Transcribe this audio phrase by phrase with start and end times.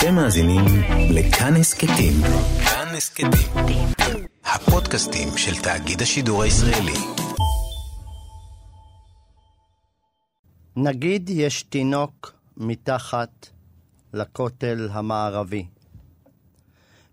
[0.00, 0.64] אתם מאזינים
[1.10, 2.12] לכאן הסכתים.
[2.64, 3.86] כאן הסכתים.
[4.44, 6.92] הפודקאסטים של תאגיד השידור הישראלי.
[10.76, 13.46] נגיד יש תינוק מתחת
[14.12, 15.66] לכותל המערבי,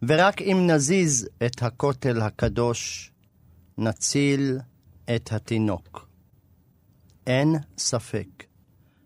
[0.07, 3.11] ורק אם נזיז את הכותל הקדוש,
[3.77, 4.59] נציל
[5.15, 6.07] את התינוק.
[7.27, 8.43] אין ספק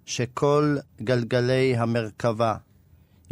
[0.05, 2.55] שכל גלגלי המרכבה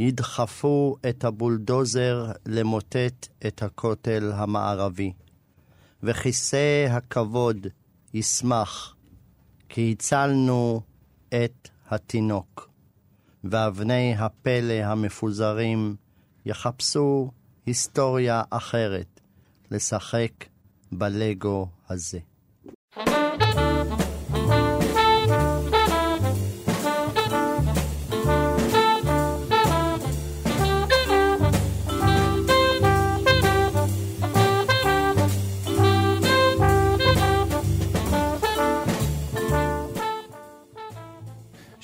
[0.02, 5.14] ידחפו את הבולדוזר למוטט את הכותל המערבי,
[6.04, 7.68] וכיסא הכבוד
[8.14, 8.96] ישמח,
[9.70, 10.82] כי הצלנו
[11.30, 12.70] את התינוק,
[13.44, 15.96] ואבני הפלא המפוזרים
[16.46, 17.32] יחפשו
[17.66, 19.20] היסטוריה אחרת
[19.72, 20.32] לשחק
[20.92, 22.20] בלגו הזה.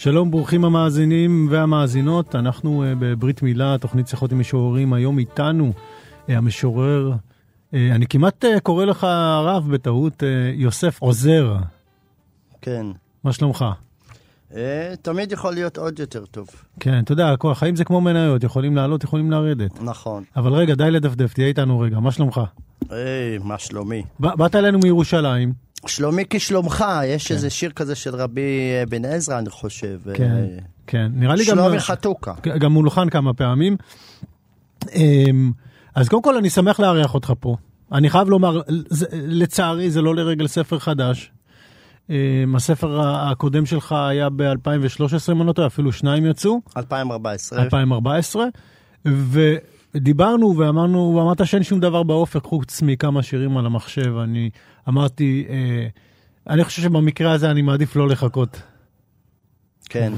[0.06, 2.36] שלום, ברוכים המאזינים והמאזינות.
[2.36, 4.94] אנחנו uh, בברית מילה, תוכנית שיחות עם משוררים.
[4.94, 11.56] היום איתנו uh, המשורר, uh, אני כמעט uh, קורא לך הרב בטעות, uh, יוסף עוזר.
[12.61, 12.86] כן.
[13.23, 13.66] מה שלומך?
[14.52, 14.56] Uh,
[15.02, 16.48] תמיד יכול להיות עוד יותר טוב.
[16.80, 19.81] כן, אתה יודע, החיים זה כמו מניות, יכולים לעלות, יכולים לרדת.
[19.81, 20.23] נכון.
[20.36, 22.42] אבל רגע, די לדפדף, תהיה איתנו רגע, מה שלומך?
[22.89, 24.03] היי, מה שלומי?
[24.20, 25.64] באת אלינו מירושלים.
[25.88, 27.33] שלומי כשלומך, יש כן.
[27.33, 30.00] איזה שיר כזה של רבי בן עזרא, אני חושב.
[30.14, 30.45] כן, אה,
[30.88, 31.11] כן.
[31.14, 31.55] נראה לי גם...
[31.55, 32.33] שלומי חתוקה.
[32.59, 33.77] גם מולחן כמה פעמים.
[34.94, 35.52] אמ,
[35.95, 37.55] אז קודם כל אני שמח לארח אותך פה.
[37.92, 38.61] אני חייב לומר,
[39.14, 41.31] לצערי זה לא לרגל ספר חדש.
[42.09, 47.64] אמ, הספר הקודם שלך היה ב-2013, אם אני לא טועה, אפילו שניים יצאו, 2014.
[47.64, 48.45] 2014,
[49.95, 54.17] ודיברנו ואמרנו, ואמרת שאין שום דבר באופק חוץ מכמה שירים על המחשב.
[54.23, 54.49] אני
[54.89, 55.87] אמרתי, אה,
[56.49, 58.61] אני חושב שבמקרה הזה אני מעדיף לא לחכות.
[59.89, 60.14] כן.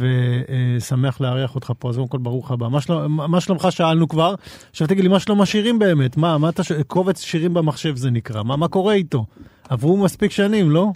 [0.77, 2.67] ושמח לארח אותך פה, אז קודם כל ברוך הבא.
[2.67, 4.35] מה, שלום, מה שלומך שאלנו כבר?
[4.71, 6.17] עכשיו תגיד לי, מה שלום השירים באמת?
[6.17, 9.25] מה, מה אתה, ש- קובץ שירים במחשב זה נקרא, מה, מה קורה איתו?
[9.69, 10.91] עברו מספיק שנים, לא?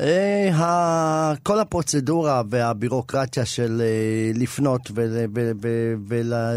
[0.00, 4.90] אה, כל הפרוצדורה והבירוקרטיה של אה, לפנות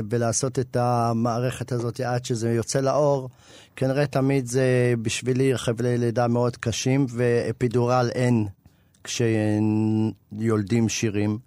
[0.09, 3.29] ולעשות את המערכת הזאת עד שזה יוצא לאור,
[3.75, 8.47] כנראה תמיד זה בשבילי חבלי לידה מאוד קשים, ואפידורל אין
[9.03, 11.37] כשיולדים שירים.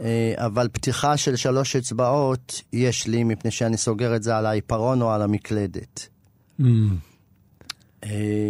[0.00, 5.02] אה, אבל פתיחה של שלוש אצבעות יש לי, מפני שאני סוגר את זה על העיפרון
[5.02, 6.08] או על המקלדת.
[6.60, 6.66] אה,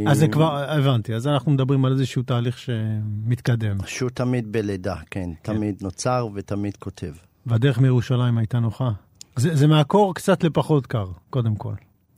[0.08, 3.76] אז זה כבר, הבנתי, אז אנחנו מדברים על איזשהו תהליך שמתקדם.
[3.86, 5.30] שהוא תמיד בלידה, כן.
[5.42, 7.12] תמיד נוצר ותמיד כותב.
[7.46, 8.90] והדרך מירושלים הייתה נוחה.
[9.36, 11.72] זה, זה מהקור קצת לפחות קר, קודם כל.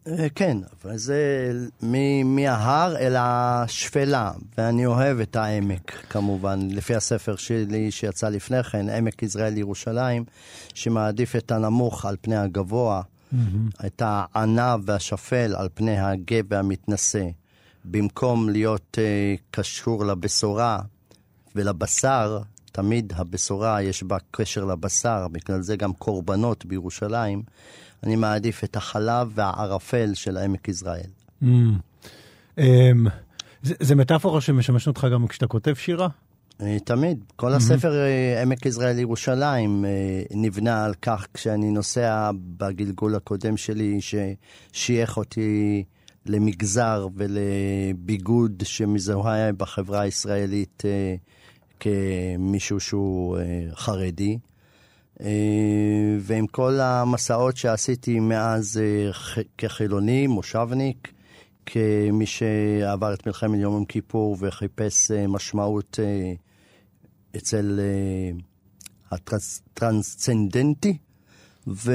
[0.07, 1.53] אה, כן, אבל זה
[1.83, 8.89] מ- מההר אל השפלה, ואני אוהב את העמק, כמובן, לפי הספר שלי שיצא לפני כן,
[8.89, 10.25] עמק יזרעאל ירושלים,
[10.75, 13.03] שמעדיף את הנמוך על פני הגבוה,
[13.87, 17.25] את הענב והשפל על פני הגה והמתנשא,
[17.85, 20.81] במקום להיות אה, קשור לבשורה
[21.57, 22.41] ולבשר,
[22.73, 27.43] תמיד הבשורה יש בה קשר לבשר, בגלל זה גם קורבנות בירושלים.
[28.03, 31.11] אני מעדיף את החלב והערפל של עמק יזרעאל.
[31.43, 31.47] Mm.
[32.59, 33.07] אמ,
[33.63, 36.09] זה, זה מטאפורה שמשמשת אותך גם כשאתה כותב שירה?
[36.63, 37.25] אה, תמיד.
[37.37, 39.91] כל הספר אה, עמק יזרעאל ירושלים אה,
[40.31, 45.85] נבנה על כך כשאני נוסע בגלגול הקודם שלי, ששייך אותי
[46.27, 50.83] למגזר ולביגוד שמזוהה בחברה הישראלית
[51.81, 53.39] כמישהו שהוא
[53.75, 54.39] חרדי.
[56.21, 58.81] ועם כל המסעות שעשיתי מאז
[59.59, 61.13] כחילוני, מושבניק,
[61.67, 65.99] כמי שעבר את מלחמת יום כיפור וחיפש משמעות
[67.37, 68.39] אצל אה,
[69.11, 70.97] הטרנסצנדנטי,
[71.67, 71.93] ו...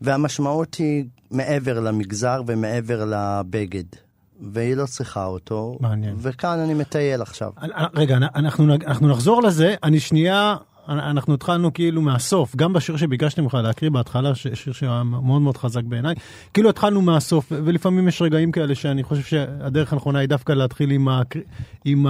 [0.00, 3.84] והמשמעות היא מעבר למגזר ומעבר לבגד,
[4.40, 5.78] והיא לא צריכה אותו.
[5.80, 6.14] מעניין.
[6.18, 7.52] וכאן אני מטייל עכשיו.
[7.94, 10.56] רגע, אנחנו, אנחנו נחזור לזה, אני שנייה,
[10.88, 15.56] אנחנו התחלנו כאילו מהסוף, גם בשיר שביקשתי ממך להקריא בהתחלה, ש- שיר שהיה מאוד מאוד
[15.56, 16.14] חזק בעיניי,
[16.54, 21.08] כאילו התחלנו מהסוף, ולפעמים יש רגעים כאלה שאני חושב שהדרך הנכונה היא דווקא להתחיל עם,
[21.08, 21.22] ה,
[21.84, 22.06] עם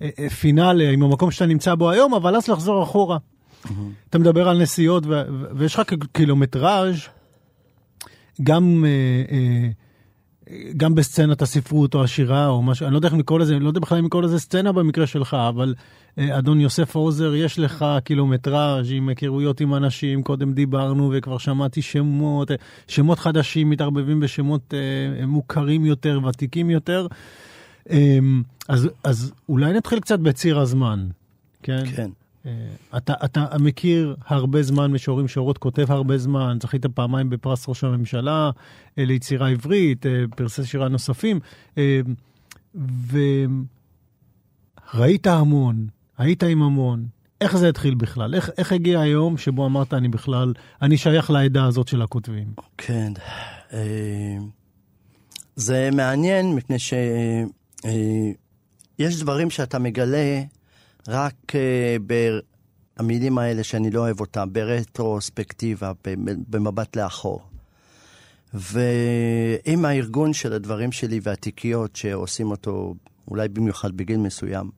[0.00, 3.18] הפינאלה, עם המקום שאתה נמצא בו היום, אבל אז לחזור אחורה.
[4.10, 5.82] אתה מדבר על נסיעות, ו- ו- ויש לך
[6.12, 7.08] קילומטראז'
[8.42, 9.70] גם אה, אה,
[10.76, 13.68] גם בסצנת הספרות או השירה או משהו, אני לא יודע איך לקרוא לזה, אני לא
[13.68, 15.74] יודע בכלל אם לקרוא לזה סצנה במקרה שלך, אבל
[16.18, 21.82] אה, אדון יוסף עוזר, יש לך קילומטראז' עם היכרויות עם אנשים, קודם דיברנו וכבר שמעתי
[21.82, 22.56] שמות, אה,
[22.88, 27.06] שמות חדשים מתערבבים בשמות אה, מוכרים יותר, ותיקים יותר.
[27.90, 28.18] אה,
[28.68, 31.08] אז, אז אולי נתחיל קצת בציר הזמן,
[31.62, 31.82] כן?
[31.96, 32.10] כן.
[32.46, 32.52] אה,
[32.96, 38.50] אתה, אתה מכיר הרבה זמן משוררים שורות, כותב הרבה זמן, זכית פעמיים בפרס ראש הממשלה
[38.98, 41.40] אה, ליצירה עברית, אה, פרסי שירה נוספים,
[44.94, 45.86] וראית המון,
[46.18, 47.06] היית עם המון.
[47.40, 48.34] איך זה התחיל בכלל?
[48.34, 50.52] איך, איך הגיע היום שבו אמרת, אני בכלל,
[50.82, 52.46] אני שייך לעדה הזאת של הכותבים?
[52.78, 53.12] כן.
[55.56, 56.78] זה מעניין, מפני
[57.82, 60.42] שיש דברים שאתה מגלה
[61.08, 62.12] רק uh,
[62.98, 65.92] במילים האלה שאני לא אוהב אותן, ברטרוספקטיבה,
[66.48, 67.42] במבט לאחור.
[68.54, 72.94] ועם הארגון של הדברים שלי והתיקיות שעושים אותו
[73.28, 74.70] אולי במיוחד בגיל מסוים,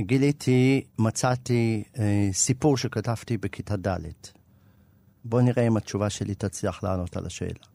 [0.00, 3.98] גיליתי, מצאתי אה, סיפור שכתבתי בכיתה ד'.
[5.24, 7.73] בואו נראה אם התשובה שלי תצליח לענות על השאלה.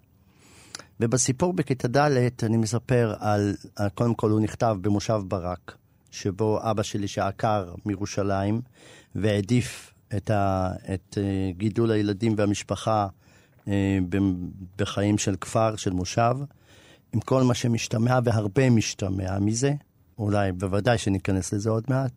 [1.00, 2.10] ובסיפור בכיתה ד'
[2.44, 3.56] אני מספר על,
[3.96, 5.78] קודם כל הוא נכתב במושב ברק,
[6.12, 8.62] שבו אבא שלי שעקר מירושלים
[9.16, 13.08] והעדיף את, ה, את uh, גידול הילדים והמשפחה
[13.66, 13.70] uh,
[14.78, 16.36] בחיים של כפר, של מושב,
[17.14, 19.74] עם כל מה שמשתמע והרבה משתמע מזה,
[20.18, 22.12] אולי בוודאי שניכנס לזה עוד מעט.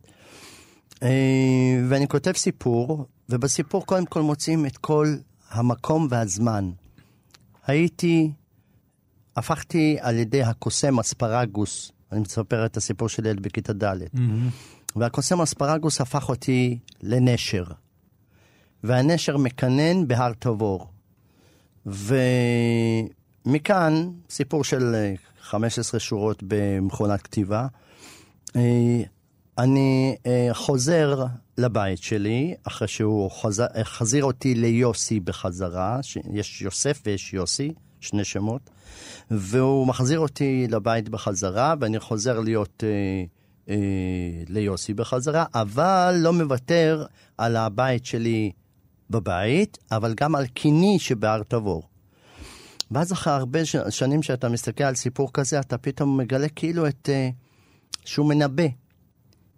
[1.89, 5.07] ואני כותב סיפור, ובסיפור קודם כל מוצאים את כל
[5.51, 6.71] המקום והזמן.
[7.67, 8.31] הייתי,
[9.35, 14.01] הפכתי על ידי הקוסם אספרגוס, אני מספר את הסיפור של ילד בכיתה ד'.
[14.01, 14.19] Mm-hmm.
[14.95, 17.63] והקוסם אספרגוס הפך אותי לנשר.
[18.83, 20.87] והנשר מקנן בהר תבור.
[23.45, 24.95] ומכאן, סיפור של
[25.41, 27.67] 15 שורות במכונת כתיבה.
[28.55, 29.01] אה,
[29.57, 31.25] אני אה, חוזר
[31.57, 35.99] לבית שלי, אחרי שהוא חזר, חזיר אותי ליוסי בחזרה,
[36.33, 38.69] יש יוסף ויש יוסי, שני שמות.
[39.31, 43.23] והוא מחזיר אותי לבית בחזרה, ואני חוזר להיות אה,
[43.69, 47.05] אה, ליוסי בחזרה, אבל לא מוותר
[47.37, 48.51] על הבית שלי
[49.09, 51.83] בבית, אבל גם על קיני שבהר תבור.
[52.91, 53.59] ואז אחרי הרבה
[53.89, 57.09] שנים שאתה מסתכל על סיפור כזה, אתה פתאום מגלה כאילו את...
[57.11, 57.29] אה,
[58.05, 58.63] שהוא מנבא.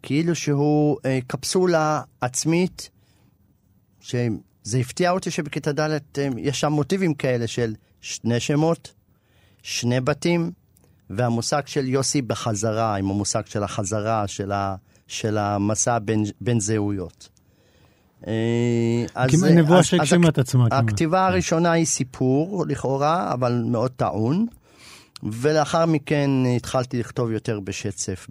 [0.04, 2.90] כאילו שהוא אה, קפסולה עצמית,
[4.00, 6.00] שזה הפתיע אותי שבכיתה ד' אה,
[6.38, 7.76] יש שם מוטיבים כאלה של
[8.06, 8.94] שני שמות,
[9.64, 10.52] שני בתים,
[11.10, 14.76] והמושג של יוסי בחזרה, עם המושג של החזרה, של, ה,
[15.08, 17.30] של המסע בין, בין זהויות.
[18.28, 20.68] אה, אז, נבואה שהגשימה את עצמה.
[20.72, 24.46] הכתיבה הראשונה היא סיפור, לכאורה, אבל מאוד טעון.
[25.24, 28.28] ולאחר מכן התחלתי לכתוב יותר בשצף,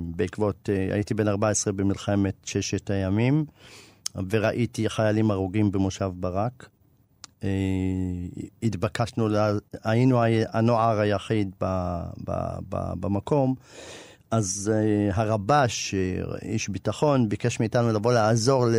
[0.00, 3.44] בעקבות, אה, הייתי בן 14 במלחמת ששת הימים,
[4.30, 6.68] וראיתי חיילים הרוגים במושב ברק.
[7.44, 7.48] אה,
[8.62, 9.28] התבקשנו,
[9.84, 11.64] היינו הנוער היחיד ב,
[12.24, 12.32] ב,
[12.68, 13.54] ב, במקום,
[14.30, 15.94] אז uh, הרבש,
[16.42, 18.74] איש ביטחון, ביקש מאיתנו לבוא לעזור ל...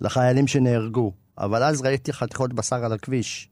[0.00, 1.12] לחיילים שנהרגו.
[1.38, 3.48] אבל אז ראיתי חתיכות בשר על הכביש.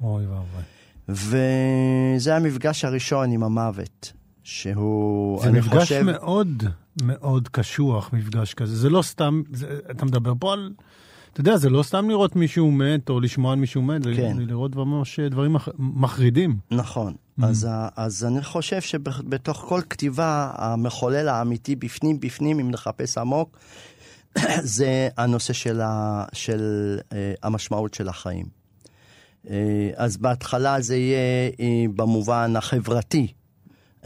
[0.00, 0.62] אוי ואבוי.
[1.08, 4.12] וזה המפגש הראשון עם המוות,
[4.42, 6.02] שהוא, זה מפגש חושב...
[6.02, 6.62] מאוד
[7.02, 8.76] מאוד קשוח, מפגש כזה.
[8.76, 10.72] זה לא סתם, זה, אתה מדבר פה על...
[11.32, 14.36] אתה יודע, זה לא סתם לראות מישהו מת או לשמוע על מישהו מת, כן.
[14.36, 15.68] זה לראות ממש דברים מח...
[15.78, 16.56] מחרידים.
[16.70, 17.12] נכון.
[17.12, 17.44] Mm-hmm.
[17.46, 23.58] אז, אז אני חושב שבתוך כל כתיבה, המחולל האמיתי בפנים, בפנים, אם נחפש עמוק,
[24.76, 28.46] זה הנושא של, ה, של uh, המשמעות של החיים.
[29.44, 29.48] Uh,
[29.96, 33.32] אז בהתחלה זה יהיה uh, במובן החברתי,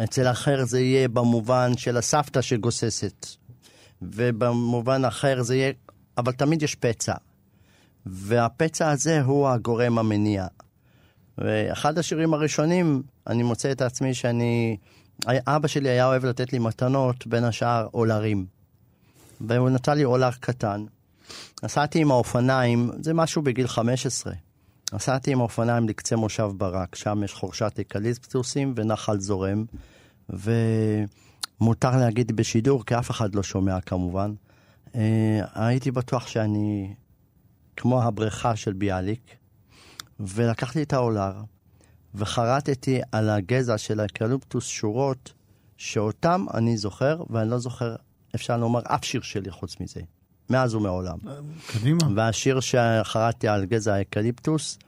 [0.04, 3.26] אצל אחר זה יהיה במובן של הסבתא שגוססת,
[4.02, 5.72] ובמובן אחר זה יהיה
[6.18, 7.14] אבל תמיד יש פצע.
[8.06, 10.46] והפצע הזה הוא הגורם המניע.
[11.38, 14.76] ואחד השירים הראשונים, אני מוצא את עצמי שאני...
[15.26, 18.46] אבא שלי היה אוהב לתת לי מתנות, בין השאר אולרים.
[19.40, 20.84] והוא נתן לי אולר קטן.
[21.62, 24.32] נסעתי עם האופניים, זה משהו בגיל 15.
[24.92, 29.64] נסעתי עם האופניים לקצה מושב ברק, שם יש חורשת אקליפטוסים ונחל זורם.
[30.28, 34.32] ומותר להגיד בשידור, כי אף אחד לא שומע כמובן.
[34.94, 36.94] אה, הייתי בטוח שאני
[37.76, 39.36] כמו הבריכה של ביאליק,
[40.20, 41.32] ולקחתי את האולר,
[42.14, 45.32] וחרטתי על הגזע של האקליפטוס שורות,
[45.76, 47.96] שאותם אני זוכר, ואני לא זוכר,
[48.34, 50.00] אפשר לומר, אף שיר שלי חוץ מזה,
[50.50, 51.18] מאז ומעולם.
[51.66, 51.98] קדימה.
[52.14, 54.78] והשיר שחרטתי על גזע האקליפטוס,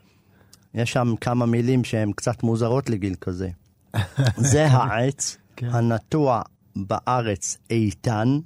[0.74, 3.50] יש שם כמה מילים שהן קצת מוזרות לגיל כזה.
[4.52, 5.68] זה העץ כן.
[5.68, 6.42] הנטוע
[6.76, 8.38] בארץ איתן,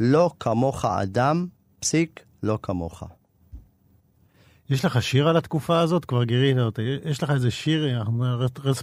[0.00, 1.46] לא כמוך אדם,
[1.80, 3.02] פסיק, לא כמוך.
[4.72, 6.04] יש לך שיר על התקופה הזאת?
[6.04, 6.82] כבר גירית אותה.
[7.04, 8.00] יש לך איזה שיר,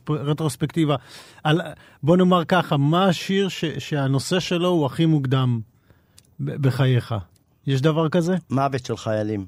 [0.09, 0.95] רטרוספקטיבה.
[1.43, 1.61] על,
[2.03, 5.59] בוא נאמר ככה, מה השיר ש, שהנושא שלו הוא הכי מוקדם
[6.39, 7.15] בחייך?
[7.67, 8.35] יש דבר כזה?
[8.49, 9.45] מוות של חיילים.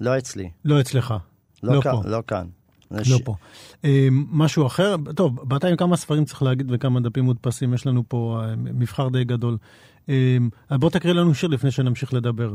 [0.00, 1.14] לא אצלי, לא אצלך.
[1.62, 2.08] לא, כאן, פה.
[2.08, 2.46] לא כאן.
[2.90, 3.34] לא ש- פה.
[3.84, 4.96] אה, משהו אחר?
[5.16, 9.08] טוב, באת עם כמה ספרים צריך להגיד וכמה דפים מודפסים, יש לנו פה אה, מבחר
[9.08, 9.56] די גדול.
[10.08, 10.36] אה,
[10.70, 12.54] בוא תקריא לנו שיר לפני שנמשיך לדבר.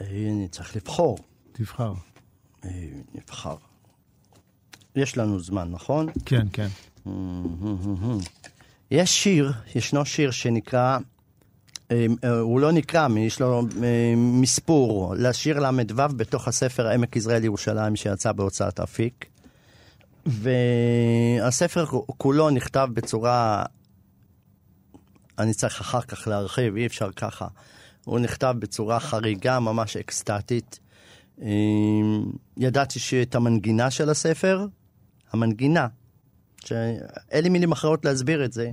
[0.00, 1.18] אה, אני צריך לבחור.
[1.52, 1.92] תבחר.
[2.64, 2.70] אה,
[3.14, 3.56] נבחר.
[4.96, 6.06] יש לנו זמן, נכון?
[6.24, 6.68] כן, כן.
[8.90, 10.98] יש שיר, ישנו שיר שנקרא,
[11.90, 17.44] אה, אה, הוא לא נקרא, יש לו אה, מספור, לשיר ל"ו בתוך הספר עמק יזרעאל
[17.44, 19.26] ירושלים שיצא בהוצאת אפיק.
[20.26, 23.64] והספר כולו נכתב בצורה,
[25.38, 27.46] אני צריך אחר כך להרחיב, אי אפשר ככה.
[28.06, 30.78] הוא נכתב בצורה חריגה, ממש אקסטטית.
[31.42, 31.48] אה,
[32.56, 34.66] ידעתי שאת המנגינה של הספר,
[35.32, 35.86] המנגינה,
[36.64, 38.70] שאין לי מילים אחרות להסביר את זה,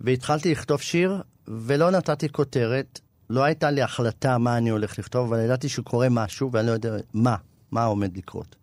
[0.00, 3.00] והתחלתי לכתוב שיר, ולא נתתי כותרת,
[3.30, 6.96] לא הייתה לי החלטה מה אני הולך לכתוב, אבל ידעתי שקורה משהו, ואני לא יודע
[7.14, 7.36] מה,
[7.70, 8.56] מה עומד לקרות.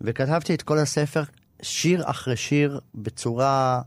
[0.00, 1.22] וכתבתי את כל הספר,
[1.62, 3.82] שיר אחרי שיר, בצורה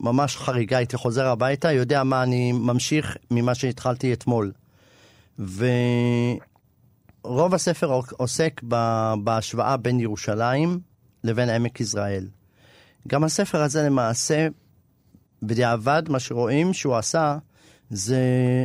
[0.00, 0.76] ממש חריגה.
[0.76, 4.52] הייתי חוזר הביתה, יודע מה אני ממשיך ממה שהתחלתי אתמול.
[7.24, 8.60] ורוב הספר עוסק
[9.24, 10.80] בהשוואה בין ירושלים
[11.24, 12.28] לבין עמק יזרעאל.
[13.08, 14.48] גם הספר הזה למעשה,
[15.42, 17.38] בדיעבד, מה שרואים שהוא עשה,
[17.90, 18.20] זה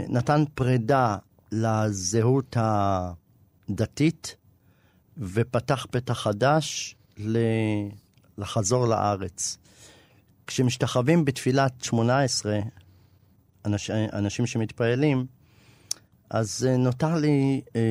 [0.09, 1.17] נתן פרידה
[1.51, 4.35] לזהות הדתית,
[5.17, 6.95] ופתח פתח חדש
[8.37, 9.57] לחזור לארץ.
[10.47, 12.59] כשמשתחווים בתפילת 18,
[13.65, 15.25] אנש, אנשים שמתפללים,
[16.29, 17.81] אז אה, נותר לי אה,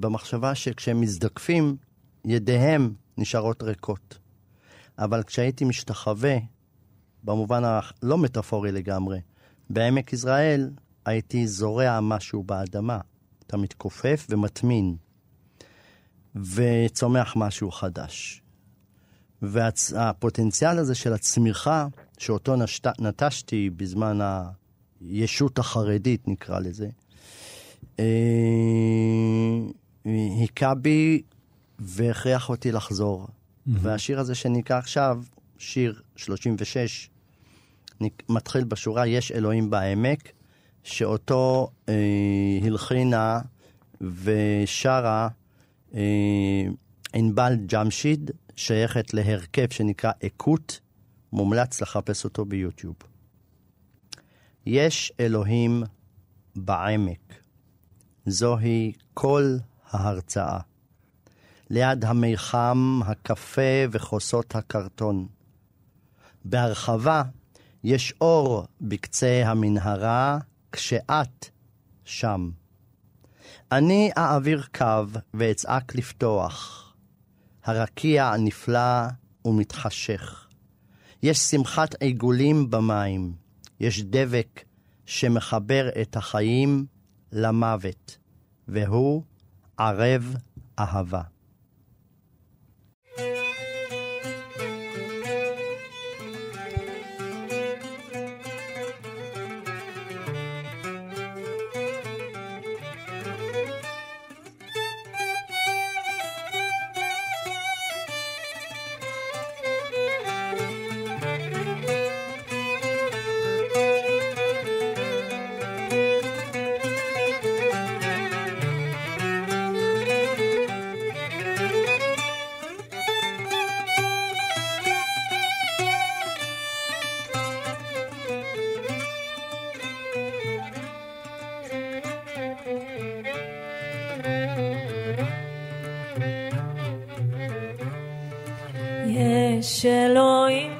[0.00, 1.76] במחשבה שכשהם מזדקפים,
[2.24, 4.18] ידיהם נשארות ריקות.
[4.98, 6.36] אבל כשהייתי משתחווה,
[7.24, 9.20] במובן הלא מטאפורי לגמרי,
[9.70, 10.70] בעמק יזרעאל,
[11.04, 12.98] הייתי זורע משהו באדמה.
[13.46, 14.96] אתה מתכופף ומטמין,
[16.36, 18.42] וצומח משהו חדש.
[19.42, 21.86] והפוטנציאל הזה של הצמיחה,
[22.18, 24.18] שאותו נשת, נטשתי בזמן
[25.00, 26.88] הישות החרדית, נקרא לזה,
[27.98, 28.04] אה,
[30.04, 31.22] היכה בי
[31.78, 33.26] והכריח אותי לחזור.
[33.26, 33.70] Mm-hmm.
[33.80, 35.22] והשיר הזה שנקרא עכשיו,
[35.58, 37.10] שיר 36,
[38.00, 40.32] נק- מתחיל בשורה "יש אלוהים בעמק",
[40.82, 41.94] שאותו אה,
[42.62, 43.40] הלחינה
[44.00, 45.28] ושרה
[45.94, 46.00] אה,
[47.14, 50.78] ענבל ג'משיד, שייכת להרכב שנקרא אקוט,
[51.34, 52.94] מומלץ לחפש אותו ביוטיוב.
[54.66, 55.82] יש אלוהים
[56.56, 57.34] בעמק.
[58.26, 59.56] זוהי כל
[59.90, 60.60] ההרצאה.
[61.70, 65.26] ליד המיחם, הקפה וכוסות הקרטון.
[66.44, 67.22] בהרחבה
[67.84, 70.38] יש אור בקצה המנהרה
[70.72, 71.48] כשאת
[72.04, 72.50] שם.
[73.72, 76.80] אני אעביר קו ואצעק לפתוח.
[77.64, 79.06] הרקיע נפלא
[79.44, 80.43] ומתחשך.
[81.24, 83.32] יש שמחת עיגולים במים.
[83.80, 84.64] יש דבק
[85.06, 86.86] שמחבר את החיים
[87.32, 88.18] למוות,
[88.68, 89.22] והוא
[89.78, 90.36] ערב
[90.78, 91.22] אהבה.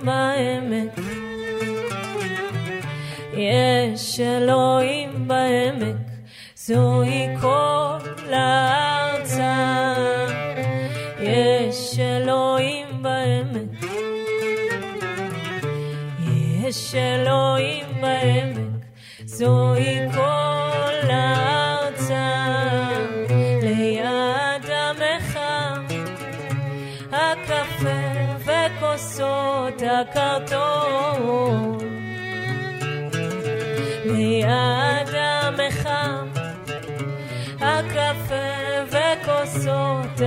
[0.05, 0.99] בעמק,
[3.33, 4.64] יש אלוהים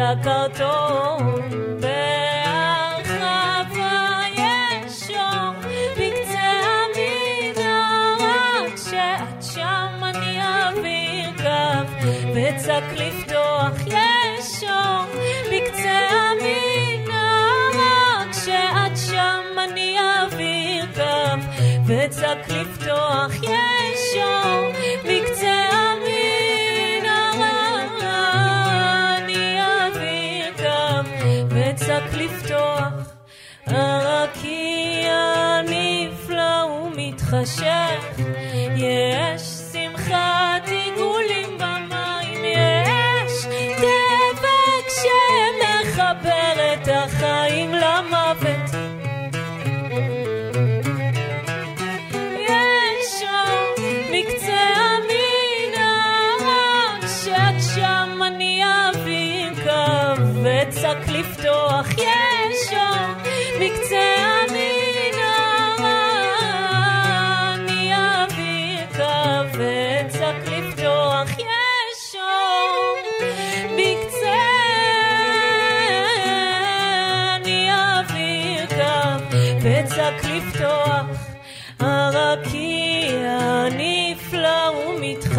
[0.07, 1.36] וכוסות הקרטון.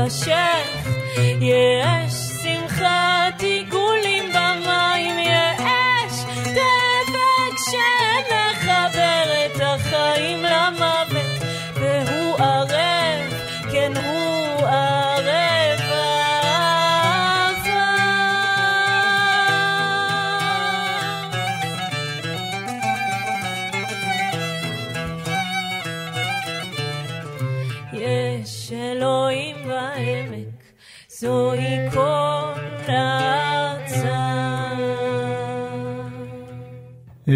[0.09, 0.89] ומתחשך,
[1.41, 2.08] יש שמחת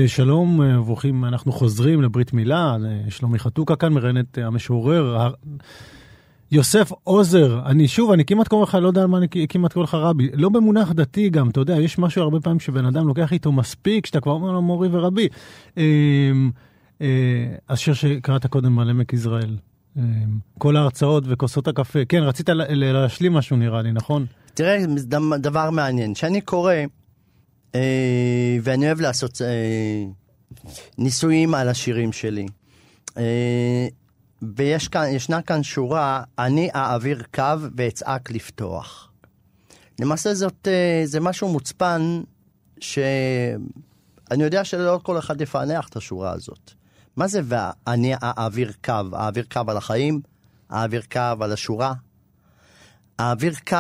[0.07, 5.31] שלום, אה, ברוכים, אנחנו חוזרים לברית מילה, אה, שלומי חתוקה כאן, מראיינת אה, המשורר.
[6.53, 9.85] יוסף עוזר, אני שוב, אני כמעט קורא לך, לא יודע על מה אני כמעט קורא
[9.85, 13.33] לך רבי, לא במונח דתי גם, אתה יודע, יש משהו הרבה פעמים שבן אדם לוקח
[13.33, 15.29] איתו מספיק, שאתה כבר אומר לו מורי ורבי.
[15.79, 15.83] אה,
[17.03, 17.07] אה,
[17.69, 19.57] השיר שקראת קודם על עמק יזרעאל,
[19.99, 20.03] אה,
[20.59, 24.27] כל ההרצאות וכוסות הקפה, כן, רצית להשלים משהו נראה לי, נכון?
[24.55, 24.77] תראה,
[25.39, 26.15] דבר- מעניין.
[26.15, 26.85] כשאני קורא, אה,
[28.63, 30.05] ואני אוהב לעשות אה,
[30.99, 32.47] ניסויים על השירים שלי,
[33.19, 33.87] אה,
[34.57, 39.13] וישנה כאן שורה, אני אעביר קו ואצעק לפתוח.
[40.01, 42.23] למעשה זאת, אה, זה משהו מוצפן,
[42.81, 46.71] שאני יודע שלא כל אחד יפענח את השורה הזאת.
[47.17, 48.93] מה זה ואני אעביר קו?
[49.15, 50.21] אעביר קו על החיים?
[50.73, 51.93] אעביר קו על השורה?
[53.21, 53.77] אעביר קו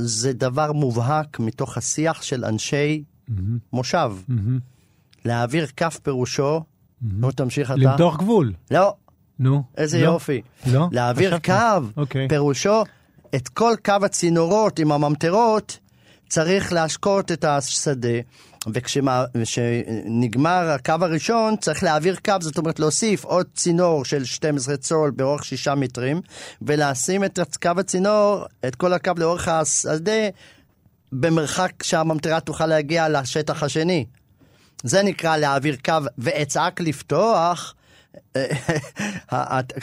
[0.00, 3.02] זה דבר מובהק מתוך השיח של אנשי
[3.72, 4.12] מושב.
[5.24, 6.62] להעביר כף פירושו,
[7.02, 7.80] נו תמשיך אתה.
[7.80, 8.52] למתוח גבול.
[8.70, 8.94] לא,
[9.38, 9.62] נו.
[9.76, 10.04] איזה לא?
[10.04, 10.42] יופי.
[10.66, 10.88] לא?
[10.92, 11.38] להעביר.
[11.38, 11.54] קו,
[11.96, 12.28] אוקיי.
[12.28, 12.82] פירושו
[13.34, 15.78] את כל קו הצינורות עם הממטרות,
[16.28, 18.18] צריך להשקות את השדה.
[18.74, 25.44] וכשנגמר הקו הראשון, צריך להעביר קו, זאת אומרת להוסיף עוד צינור של 12 צול באורך
[25.44, 26.20] 6 מטרים,
[26.62, 30.28] ולשים את קו הצינור, את כל הקו לאורך השדה,
[31.12, 34.06] במרחק שהממטרה תוכל להגיע לשטח השני.
[34.82, 37.74] זה נקרא להעביר קו ואצעק לפתוח.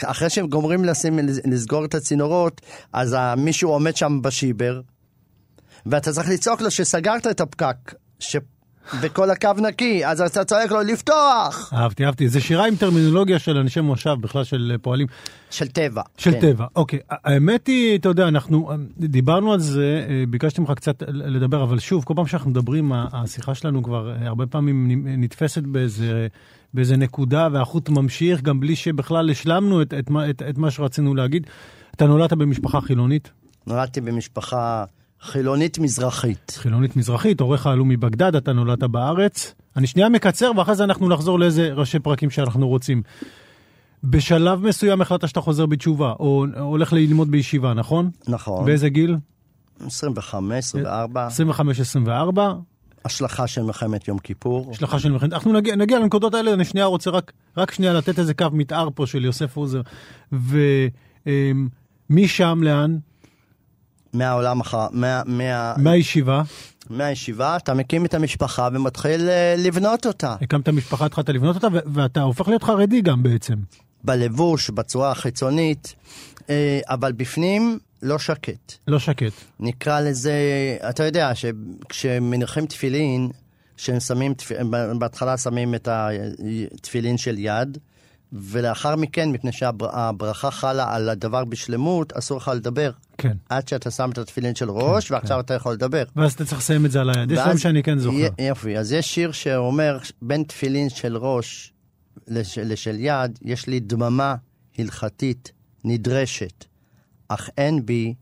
[0.06, 2.62] אחרי שהם גומרים לשים, לסגור את הצינורות,
[2.94, 4.82] אז מישהו עומד שם בשיבר,
[5.86, 8.36] ואתה צריך לצעוק לו שסגרת את הפקק, ש...
[9.02, 11.74] וכל הקו נקי, אז אתה צועק לו לפתוח!
[11.74, 12.30] אהבתי, אהבתי.
[12.30, 15.08] זה שירה עם טרמינולוגיה של אנשי מושב, בכלל של פועלים.
[15.52, 16.02] של טבע.
[16.18, 16.40] של כן.
[16.40, 17.00] טבע, אוקיי.
[17.10, 21.80] האמת היא, אתה יודע, אנחנו אה, דיברנו על זה, אה, ביקשתי ממך קצת לדבר, אבל
[21.80, 26.28] שוב, כל פעם שאנחנו מדברים, השיחה שלנו כבר אה, הרבה פעמים נתפסת באיזה,
[26.74, 31.48] באיזה נקודה, והחוט ממשיך, גם בלי שבכלל השלמנו את, את, את, את מה שרצינו להגיד.
[31.96, 33.32] אתה נולדת במשפחה חילונית,
[33.68, 34.84] נולדתי במשפחה
[35.22, 36.54] חילונית מזרחית.
[36.58, 39.54] חילונית מזרחית, הוריך עלו מבגדד, אתה נולדת בארץ.
[39.76, 43.02] אני שנייה מקצר, ואחרי זה אנחנו נחזור לאיזה ראשי פרקים שאנחנו רוצים.
[44.04, 48.10] בשלב מסוים החלטת שאתה חוזר בתשובה, או הולך ללמוד בישיבה, נכון?
[48.28, 48.66] נכון.
[48.66, 49.18] באיזה גיל?
[49.86, 51.28] 25, 24,
[52.38, 52.40] 25-24,
[53.06, 54.72] השלכה של מלחמת יום כיפור.
[54.72, 55.34] השלכה של מלחמת.
[55.34, 58.90] אנחנו נגיע, נגיע לנקודות האלה, אני שנייה רוצה רק, רק שנייה לתת איזה קו מתאר
[58.96, 59.82] פה של יוסף עוזר.
[62.10, 62.98] ומשם לאן?
[64.18, 64.88] מהעולם אחר...
[64.92, 66.42] מה, מה, מהישיבה,
[66.90, 70.36] מהישיבה, אתה מקים את המשפחה ומתחיל אה, לבנות אותה.
[70.42, 73.56] הקמת משפחה, התחלת לבנות אותה, ואתה הופך להיות חרדי גם בעצם.
[74.04, 75.96] בלבוש, בצורה החיצונית,
[76.50, 78.74] אה, אבל בפנים לא שקט.
[78.88, 79.32] לא שקט.
[79.60, 80.34] נקרא לזה,
[80.90, 83.30] אתה יודע שכשמניחים תפילין,
[83.78, 84.34] שהם שמים,
[85.00, 87.78] בהתחלה שמים את התפילין של יד,
[88.38, 92.92] ולאחר מכן, מפני שהברכה חלה על הדבר בשלמות, אסור לך לדבר.
[93.18, 93.38] כן.
[93.50, 96.04] עד שאתה שם את התפילין של ראש, ועכשיו אתה יכול לדבר.
[96.16, 97.32] ואז אתה צריך לסיים את זה על היד.
[97.32, 98.18] יש דברים ואז- שאני כן זוכר.
[98.40, 101.74] יופי, אז יש שיר שאומר, בין תפילין של ראש
[102.28, 104.36] לש, לשל יד, יש לי דממה
[104.78, 105.52] הלכתית
[105.84, 106.66] נדרשת,
[107.28, 108.14] אך אין בי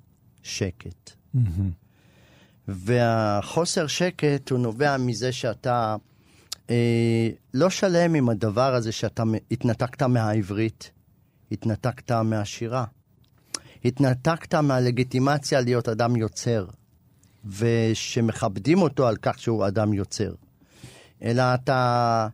[0.43, 1.11] שקט.
[1.33, 1.71] מהמם.
[2.67, 5.95] והחוסר שקט הוא נובע מזה שאתה
[7.53, 10.91] לא שלם עם הדבר הזה שאתה התנתקת מהעברית,
[11.51, 12.85] התנתקת מהשירה,
[13.85, 16.65] התנתקת מהלגיטימציה להיות אדם יוצר,
[17.45, 20.33] ושמכבדים אותו על כך שהוא אדם יוצר.
[21.23, 22.27] אלא אתה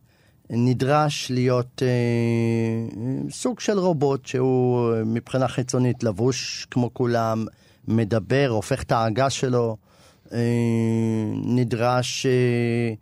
[0.50, 7.46] נדרש להיות אה, סוג של רובוט שהוא אה, מבחינה חיצונית לבוש כמו כולם,
[7.88, 9.76] מדבר, הופך את העגה שלו,
[10.32, 10.38] אה,
[11.44, 12.94] נדרש אה, אה,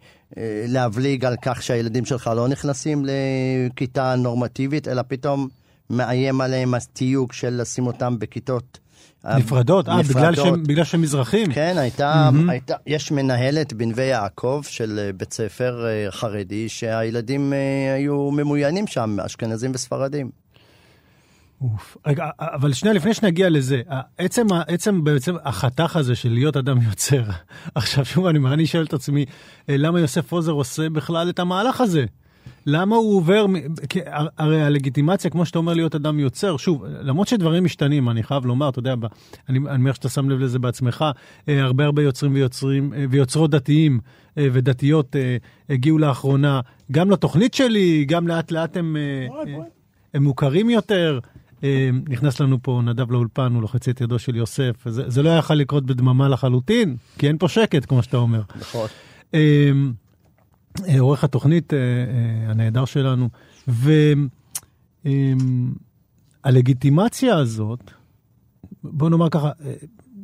[0.69, 5.49] להבליג על כך שהילדים שלך לא נכנסים לכיתה נורמטיבית, אלא פתאום
[5.91, 8.79] מאיים עליהם התיוג של לשים אותם בכיתות
[9.27, 9.89] אה, נפרדות?
[9.89, 11.53] אה, בגלל שהם- בגלל שהם מזרחים?
[11.53, 12.51] כן, הייתה, mm-hmm.
[12.51, 17.59] הייתה, יש מנהלת בנווה יעקב של אה, בית ספר אה, חרדי, שהילדים אה,
[17.95, 20.31] היו ממוינים שם, אשכנזים וספרדים.
[21.61, 21.97] אוף.
[22.07, 23.83] רגע, אבל שנייה לפני שנגיע לזה,
[24.19, 27.23] עצם, עצם בעצם החתך הזה של להיות אדם יוצר,
[27.75, 29.25] עכשיו שוב אני, אני שואל את עצמי,
[29.69, 32.05] אה, למה יוסף עוזר עושה בכלל את המהלך הזה?
[32.67, 33.47] למה הוא עובר,
[33.89, 34.01] כי
[34.39, 38.69] הרי הלגיטימציה, כמו שאתה אומר, להיות אדם יוצר, שוב, למרות שדברים משתנים, אני חייב לומר,
[38.69, 38.95] אתה יודע,
[39.49, 41.05] אני מניח שאתה שם לב לזה בעצמך,
[41.49, 44.01] אה, הרבה הרבה יוצרים ויוצרים אה, ויוצרות דתיים
[44.37, 45.17] ודתיות
[45.71, 46.61] הגיעו לאחרונה,
[46.93, 48.97] גם לתוכנית שלי, גם לאט לאט הם,
[50.15, 51.21] הם מוכרים יותר.
[51.65, 55.29] אה, נכנס לנו פה נדב לאולפן, הוא לוחץ את ידו של יוסף, זה, זה לא
[55.31, 58.43] יכול לקרות בדממה לחלוטין, כי אין פה שקט, כמו שאתה אומר.
[58.61, 58.87] נכון.
[59.35, 59.71] אה,
[60.89, 61.73] אה, עורך התוכנית
[62.49, 63.29] הנהדר שלנו,
[66.45, 67.91] והלגיטימציה הזאת,
[68.85, 69.51] בוא נאמר ככה,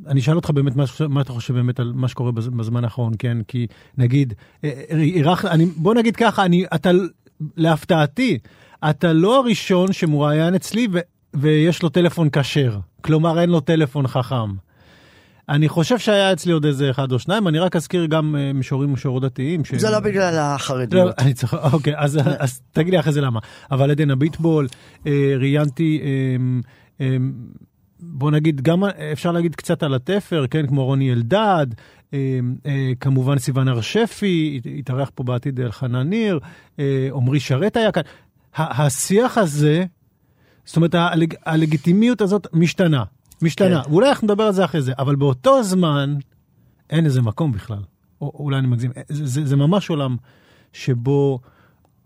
[0.07, 3.13] אני אשאל אותך באמת מה, מה אתה חושב באמת על מה שקורה בז- בזמן האחרון,
[3.19, 3.39] כן?
[3.49, 3.67] כי
[3.99, 4.35] נגיד,
[4.91, 6.91] אירח, אני, בוא נגיד ככה, אני, אתה,
[7.57, 8.39] להפתעתי,
[8.91, 10.89] אתה לא הראשון שמרואיין אצלי
[11.35, 12.79] ויש לו טלפון כשר.
[13.01, 14.55] כלומר, אין לו טלפון חכם.
[15.49, 18.91] אני חושב שהיה אצלי עוד איזה אחד או שניים, אני רק אזכיר גם אה, משוררים
[18.91, 19.65] ומשוררות דתיים.
[19.65, 19.75] ש...
[19.75, 21.15] זה לא בגלל לא, החרדיות.
[21.19, 23.41] אני צריך, אוקיי, אז, אז תגיד לי אחרי זה למה.
[23.71, 24.67] אבל עדן הביטבול,
[25.07, 26.37] אה, ראיינתי, אה,
[27.07, 27.17] אה,
[28.01, 31.67] בוא נגיד, גם אפשר להגיד קצת על התפר, כן, כמו רוני אלדד,
[33.01, 36.39] כמובן סיוון הר שפי, הת- התארח פה בעתיד אלחנן ניר,
[37.15, 38.03] עמרי שרת היה כאן.
[38.57, 39.85] השיח הזה,
[40.65, 43.05] זאת אומרת, הלג, הלגיטימיות הזאת משתנה,
[43.43, 43.83] משתנה.
[43.85, 43.91] כן.
[43.91, 46.15] ואולי אנחנו נדבר על זה אחרי זה, אבל באותו זמן,
[46.91, 47.79] אין איזה מקום בכלל.
[48.21, 50.17] או אולי אני מגזים, זה, זה, זה ממש עולם
[50.73, 51.39] שבו,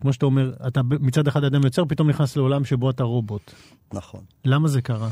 [0.01, 3.51] כמו שאתה אומר, אתה מצד אחד אדם יוצר, פתאום נכנס לעולם שבו אתה רובוט.
[3.92, 4.21] נכון.
[4.44, 5.09] למה זה קרה?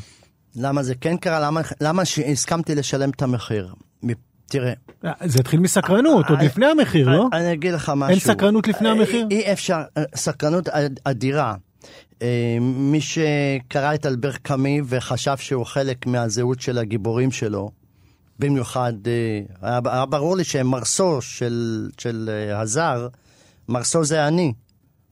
[0.57, 1.41] למה זה כן קרה?
[1.41, 3.75] למה, למה שהסכמתי לשלם את המחיר?
[4.49, 4.73] תראה,
[5.05, 7.29] אה, זה התחיל מסקרנות, עוד אה, לפני המחיר, לא?
[7.33, 8.11] אני אגיד לך משהו.
[8.11, 9.27] אין סקרנות לפני אה, המחיר?
[9.31, 11.55] אי, אפשר, אה, סקרנות אד- אדירה.
[12.23, 17.71] אה, מי שקרא את אלבר קאמי וחשב שהוא חלק מהזהות של הגיבורים שלו,
[18.39, 23.09] במיוחד, אה, היה, ברור לי שמרסו של, של אה, הזר,
[23.69, 24.53] מרסו זה אני,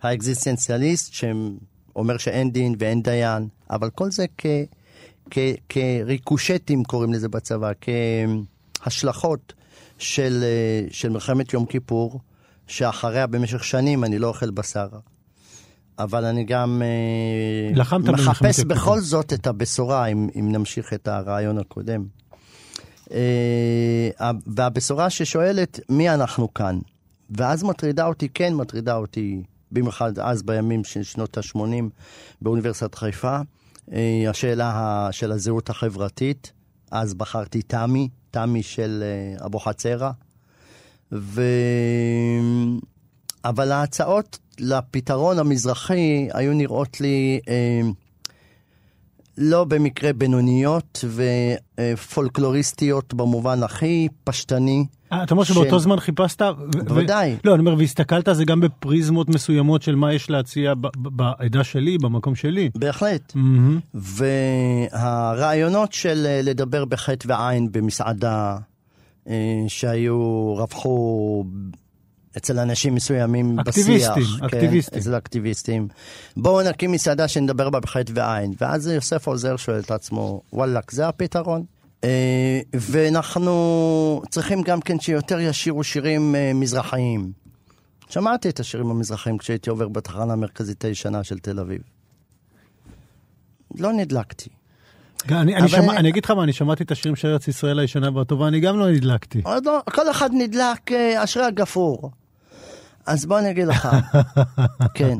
[0.03, 4.47] האקזיסטנציאליסט שאומר שאין דין ואין דיין, אבל כל זה כ,
[5.31, 5.38] כ,
[5.69, 7.73] כריקושטים קוראים לזה בצבא,
[8.81, 9.53] כהשלכות
[9.99, 10.45] של,
[10.90, 12.21] של מלחמת יום כיפור,
[12.67, 14.88] שאחריה במשך שנים אני לא אוכל בשר.
[15.99, 19.01] אבל אני גם אה, מחפש בכל.
[19.01, 22.05] זאת את הבשורה, אם, אם נמשיך את הרעיון הקודם.
[23.13, 26.79] אה, והבשורה ששואלת, מי אנחנו כאן?
[27.31, 31.59] ואז מטרידה אותי, כן מטרידה אותי, במיוחד אז בימים של שנות ה-80
[32.43, 33.39] באוניברסיטת חיפה,
[33.93, 36.53] אה, השאלה של הזהות החברתית.
[36.91, 40.11] אז בחרתי תמי, תמי של אה, אבוחצירא.
[41.13, 41.43] ו...
[43.45, 47.81] אבל ההצעות לפתרון המזרחי היו נראות לי אה,
[49.39, 51.05] לא במקרה בינוניות
[51.95, 54.87] ופולקלוריסטיות במובן הכי פשטני.
[55.13, 56.43] אה, אתה אומר שבאותו זמן חיפשת?
[56.85, 57.37] בוודאי.
[57.45, 61.99] לא, אני אומר, והסתכלת על זה גם בפריזמות מסוימות של מה יש להציע בעדה שלי,
[61.99, 62.71] במקום שלי.
[62.75, 63.33] בהחלט.
[64.95, 68.57] והרעיונות של אה, לדבר בחטא ועין במסעדה,
[69.29, 71.45] אה, שהיו, רווחו
[72.37, 74.42] אצל אנשים מסוימים אקטיביסטים, בשיח.
[74.42, 74.94] אקטיביסטים.
[74.94, 75.88] כן, אצל אקטיביסטים.
[76.37, 78.53] בואו נקים מסעדה שנדבר בה בחטא ועין.
[78.61, 81.64] ואז יוסף עוזר שואל את עצמו, וואלכ, זה הפתרון?
[82.05, 87.33] אה, ואנחנו צריכים גם כן שיותר ישירו שירים אה, מזרחיים.
[88.09, 91.81] שמעתי את השירים המזרחיים כשהייתי עובר בתחנה המרכזית הישנה של תל אביב.
[93.79, 94.51] לא נדלקתי.
[95.31, 98.16] אני, אני, שמע, אני אגיד לך מה, אני שמעתי את השירים של ארץ ישראל הישנה
[98.18, 99.40] והטובה, אני גם לא נדלקתי.
[99.44, 102.11] עוד לא, כל אחד נדלק אה, אשרי הגפרור.
[103.07, 103.88] אז בוא אני אגיד לך,
[104.95, 105.19] כן.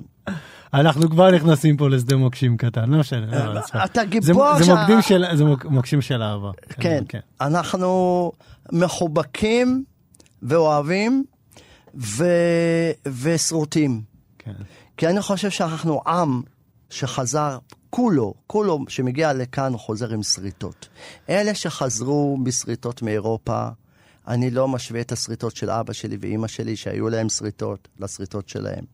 [0.75, 3.27] אנחנו כבר נכנסים פה לשדה מוקשים קטן, לא משנה.
[3.47, 3.85] לא, לא, סליחה.
[3.85, 4.55] אתה גיבור
[5.03, 6.51] של, זה מוק- מוקשים של אהבה.
[6.69, 7.05] כן,
[7.41, 8.33] אנחנו
[8.73, 9.85] מחובקים
[10.43, 11.25] ואוהבים.
[13.23, 14.03] ושרוטים.
[14.39, 14.53] כן.
[14.97, 16.43] כי אני חושב שאנחנו עם
[16.91, 17.59] שחזר,
[17.91, 20.89] כולו, כולו שמגיע לכאן חוזר עם שריטות.
[21.31, 23.69] אלה שחזרו בשריטות מאירופה,
[24.29, 28.85] אני לא משווה את השריטות של אבא שלי ואימא שלי, שהיו להם שריטות, לשריטות שלהם.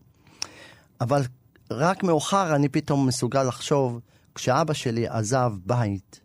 [1.00, 1.22] אבל
[1.70, 4.00] רק מאוחר אני פתאום מסוגל לחשוב,
[4.34, 6.20] כשאבא שלי עזב בית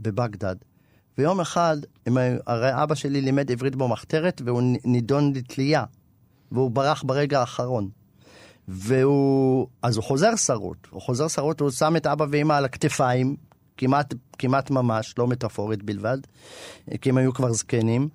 [0.00, 0.56] בבגדד,
[1.18, 1.76] ויום אחד,
[2.46, 5.84] הרי אבא שלי לימד עברית במחתרת והוא נידון לתלייה,
[6.52, 7.88] והוא ברח ברגע האחרון.
[8.68, 13.36] והוא, אז הוא חוזר שרוט, הוא חוזר שרוט, הוא שם את אבא ואמא על הכתפיים,
[13.80, 16.18] כמעט, כמעט ממש, לא מטאפורית בלבד,
[17.00, 18.08] כי הם היו כבר זקנים,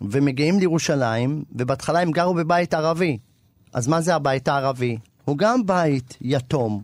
[0.00, 3.18] ומגיעים לירושלים, ובהתחלה הם גרו בבית ערבי.
[3.72, 4.96] אז מה זה הבית הערבי?
[5.24, 6.82] הוא גם בית יתום,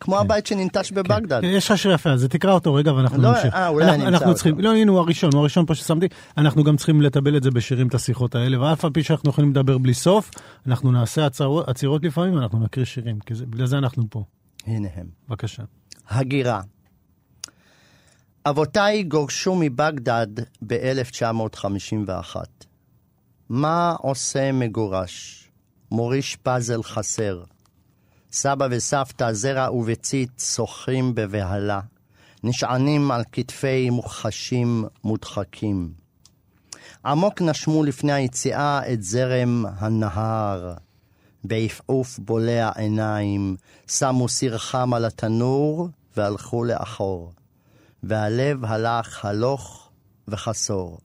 [0.00, 1.40] כמו הבית שננטש בבגדד.
[1.40, 3.54] כן, יש לך שיר יפה, אז תקרא אותו רגע ואנחנו לא, נמשיך.
[3.54, 4.62] אה, אולי אנחנו, אני אמצא אנחנו צריכים, אותו.
[4.62, 6.06] לא, הנה הוא הראשון, הוא הראשון פה ששמתי.
[6.38, 9.50] אנחנו גם צריכים לטבל את זה בשירים, את השיחות האלה, ואף על פי שאנחנו יכולים
[9.50, 10.30] לדבר בלי סוף,
[10.66, 14.24] אנחנו נעשה עצרות, עצירות לפעמים, אנחנו נקריא שירים, כי זה, בגלל זה אנחנו פה.
[14.66, 15.06] הנה הם.
[15.28, 15.62] בבקשה.
[16.08, 16.60] הגירה.
[18.46, 20.26] אבותיי גורשו מבגדד
[20.66, 22.36] ב-1951.
[23.48, 25.48] מה עושה מגורש?
[25.90, 27.42] מוריש פאזל חסר.
[28.32, 31.80] סבא וסבתא, זרע וביצית, שוחים בבהלה.
[32.44, 35.92] נשענים על כתפי מוחשים מודחקים.
[37.04, 40.74] עמוק נשמו לפני היציאה את זרם הנהר.
[41.44, 43.56] בעפעוף בולע עיניים,
[43.88, 47.32] שמו סיר חם על התנור והלכו לאחור.
[48.02, 49.90] והלב הלך הלוך
[50.28, 50.98] וחסור.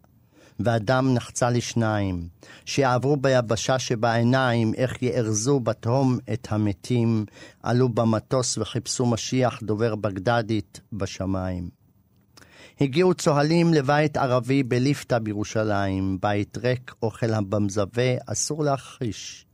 [0.59, 2.27] והדם נחצה לשניים,
[2.65, 7.25] שיעברו ביבשה שבעיניים, איך יארזו בתהום את המתים,
[7.63, 11.69] עלו במטוס וחיפשו משיח דובר בגדדית בשמיים.
[12.81, 19.45] הגיעו צוהלים לבית ערבי בליפתא בירושלים, בית ריק, אוכל במזווה, אסור להכחיש.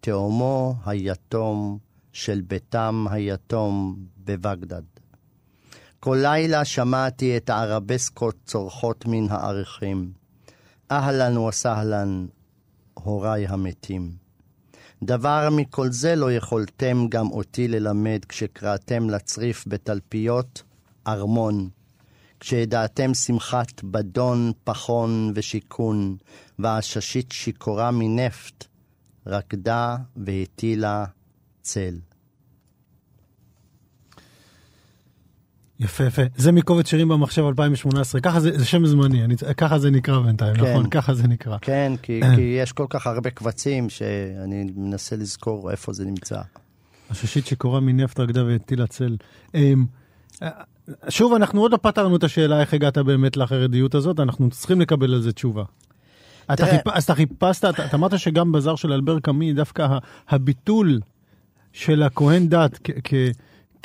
[0.00, 1.78] תאומו היתום
[2.12, 4.95] של ביתם היתום בבגדד.
[6.06, 10.12] כל לילה שמעתי את הערבסקות צורחות מן העריכים.
[10.90, 12.26] אהלן וסהלן,
[12.94, 14.12] הוריי המתים.
[15.02, 20.62] דבר מכל זה לא יכולתם גם אותי ללמד כשקראתם לצריף בתלפיות
[21.06, 21.68] ארמון.
[22.40, 26.16] כשידעתם שמחת בדון, פחון ושיכון,
[26.58, 28.64] והעששית שיכורה מנפט,
[29.26, 31.04] רקדה והטילה
[31.62, 31.98] צל.
[35.80, 36.22] יפה, יפה.
[36.36, 40.54] זה מקובץ שירים במחשב 2018, ככה זה, זה שם זמני, אני, ככה זה נקרא בינתיים,
[40.54, 40.70] כן.
[40.70, 40.90] נכון?
[40.90, 41.56] ככה זה נקרא.
[41.60, 46.40] כן, כי, כי יש כל כך הרבה קבצים שאני מנסה לזכור איפה זה נמצא.
[47.10, 49.16] השישית שקורה מנפט רקדה והטילה צל.
[49.54, 49.86] אמ,
[51.08, 55.14] שוב, אנחנו עוד לא פתרנו את השאלה איך הגעת באמת לחרדיות הזאת, אנחנו צריכים לקבל
[55.14, 55.64] על זה תשובה.
[56.52, 56.88] אתה חיפ...
[56.88, 61.00] אז אתה חיפשת, אתה, אתה אמרת שגם בזר של אלבר קאמי, דווקא הביטול
[61.72, 63.14] של הכהן דת כ- כ-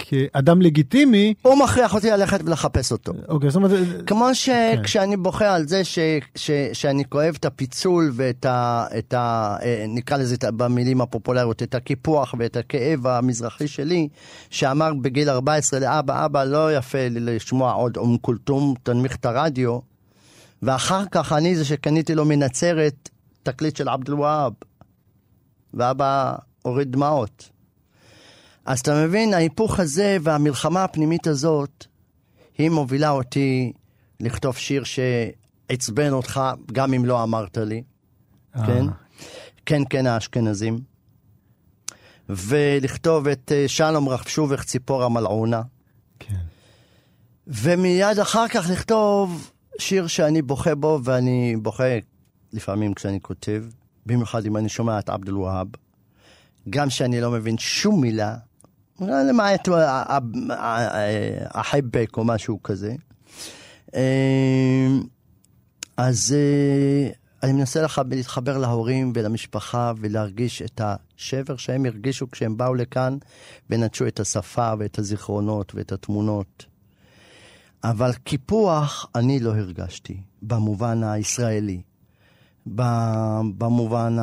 [0.02, 3.14] כאדם לגיטימי, הוא מכריח אותי ללכת ולחפש אותו.
[3.28, 3.72] אוקיי, זאת אומרת,
[4.08, 4.34] כמו כן.
[4.34, 6.00] שכשאני בוכה על זה ש,
[6.36, 8.86] ש, שאני כואב את הפיצול ואת ה...
[8.98, 14.08] את ה אה, נקרא לזה במילים הפופולריות, את הקיפוח ואת הכאב המזרחי שלי,
[14.50, 19.80] שאמר בגיל 14 לאבא, אבא, לא יפה לי לשמוע עוד אום כולתום, תנמיך את הרדיו,
[20.62, 23.10] ואחר כך אני זה שקניתי לו מנצרת
[23.44, 24.54] תקליט של עבד אל-והאב,
[25.74, 27.51] ואבא הוריד דמעות.
[28.66, 31.86] אז אתה מבין, ההיפוך הזה והמלחמה הפנימית הזאת,
[32.58, 33.74] היא מובילה אותי
[34.20, 37.84] לכתוב שיר שעצבן אותך, גם אם לא אמרת לי,
[38.54, 38.88] כן?
[38.88, 38.94] אה,
[39.66, 40.80] כן, כן, האשכנזים.
[42.30, 45.62] ולכתוב את אה, שלום רחשובך ציפור המלעונה.
[46.20, 46.36] כן.
[47.48, 51.98] ומיד אחר כך לכתוב שיר שאני בוכה בו, ואני בוכה
[52.54, 53.66] לפעמים כשאני כותב,
[54.06, 55.68] במיוחד אם אני שומע את עבד אל-והאב,
[56.70, 58.36] גם שאני לא מבין שום מילה,
[59.02, 59.70] למעט
[61.54, 62.96] החיבק או משהו כזה.
[63.96, 64.88] אה,
[65.98, 67.10] אז אה,
[67.44, 73.18] אני מנסה להתחבר להורים ולמשפחה ולהרגיש את השבר שהם הרגישו כשהם באו לכאן
[73.70, 76.66] ונטשו את השפה ואת הזיכרונות ואת התמונות.
[77.84, 81.82] אבל קיפוח אני לא הרגשתי, במובן הישראלי,
[82.66, 84.18] במובן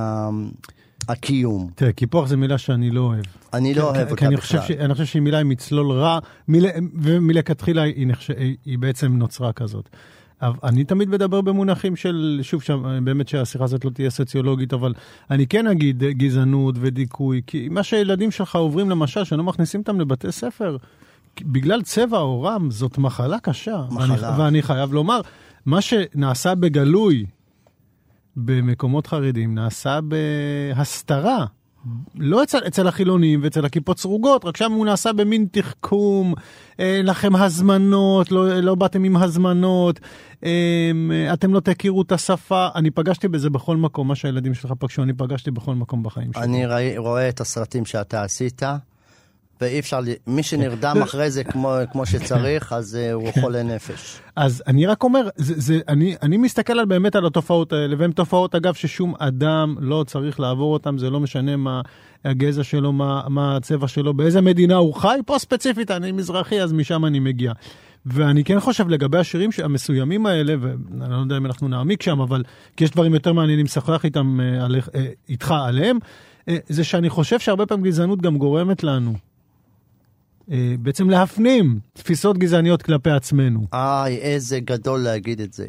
[1.08, 1.70] הקיום.
[1.74, 3.24] תראה, קיפוח זה מילה שאני לא אוהב.
[3.54, 4.61] אני לא כי- אוהב כי אותה בכלל.
[4.80, 6.18] אני חושב שהיא מילה עם מצלול רע,
[6.94, 9.88] ומלכתחילה היא, בעצם נוצרה כזאת.
[10.42, 14.94] אני תמיד מדבר במונחים של, שוב, שם, באמת שהשיחה הזאת לא תהיה סוציולוגית, אבל
[15.30, 20.32] אני כן אגיד גזענות ודיכוי, כי מה שהילדים שלך עוברים למשל, שלא מכניסים אותם לבתי
[20.32, 20.76] ספר,
[21.42, 23.82] בגלל צבע עורם, זאת מחלה קשה.
[23.90, 24.06] מחלה.
[24.30, 25.20] ואני, ואני חייב לומר,
[25.66, 27.26] מה שנעשה בגלוי
[28.37, 29.98] במקומות חרדים נעשה
[30.74, 31.46] בהסתרה.
[32.14, 36.35] לא אצל, אצל החילונים ואצל הכיפות סרוגות, רק שם הוא נעשה במין תחכום,
[36.79, 40.01] אין לכם הזמנות, לא, לא באתם עם הזמנות,
[40.44, 40.90] אה,
[41.33, 42.68] אתם לא תכירו את השפה.
[42.74, 46.42] אני פגשתי בזה בכל מקום, מה שהילדים שלך פגשו, אני פגשתי בכל מקום בחיים שלי.
[46.42, 48.62] אני רואה את הסרטים שאתה עשית,
[49.60, 54.20] ואי אפשר, מי שנרדם אחרי זה כמו, כמו שצריך, אז אה, הוא חולה נפש.
[54.36, 58.12] אז אני רק אומר, זה, זה, אני, אני מסתכל על באמת על התופעות האלה, והן
[58.12, 61.80] תופעות אגב ששום אדם לא צריך לעבור אותן, זה לא משנה מה
[62.24, 66.72] הגזע שלו, מה, מה הצבע שלו, באיזה מדינה הוא חי, פה ספציפית אני מזרחי אז
[66.72, 67.52] משם אני מגיע.
[68.06, 72.42] ואני כן חושב לגבי השירים המסוימים האלה, ואני לא יודע אם אנחנו נעמיק שם, אבל
[72.76, 75.98] כי יש דברים יותר מעניינים לשוחח איתם, אה, עליך, אה, איתך עליהם,
[76.68, 79.14] זה שאני חושב שהרבה פעמים גזענות גם גורמת לנו.
[80.52, 83.66] אה, בעצם להפנים תפיסות גזעניות כלפי עצמנו.
[83.72, 85.66] איי, איזה גדול להגיד את זה.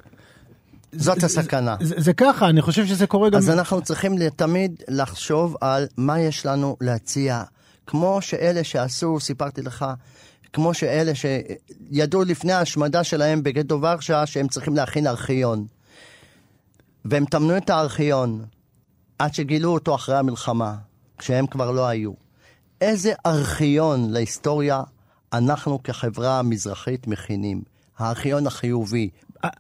[0.92, 1.76] זאת הסכנה.
[1.82, 3.38] זה, זה ככה, אני חושב שזה קורה גם...
[3.38, 7.44] אז אנחנו צריכים תמיד לחשוב על מה יש לנו להציע.
[7.88, 9.86] כמו שאלה שעשו, סיפרתי לך,
[10.54, 15.66] כמו שאלה שידעו לפני ההשמדה שלהם בגטו ורשה שהם צריכים להכין ארכיון.
[17.06, 18.46] והם טמנו את הארכיון
[19.20, 20.76] עד שגילו אותו אחרי המלחמה,
[21.18, 22.29] כשהם כבר לא היו.
[22.82, 24.84] איזה ארכיון להיסטוריה
[25.34, 27.62] אנחנו כחברה מזרחית מכינים?
[27.98, 29.10] הארכיון החיובי.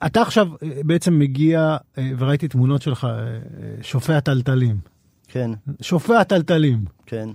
[0.05, 4.77] אתה עכשיו אה, בעצם מגיע, אה, וראיתי תמונות שלך, אה, שופע טלטלים.
[5.27, 5.51] כן,
[5.82, 6.86] שופע טלטלים.
[7.05, 7.29] כן.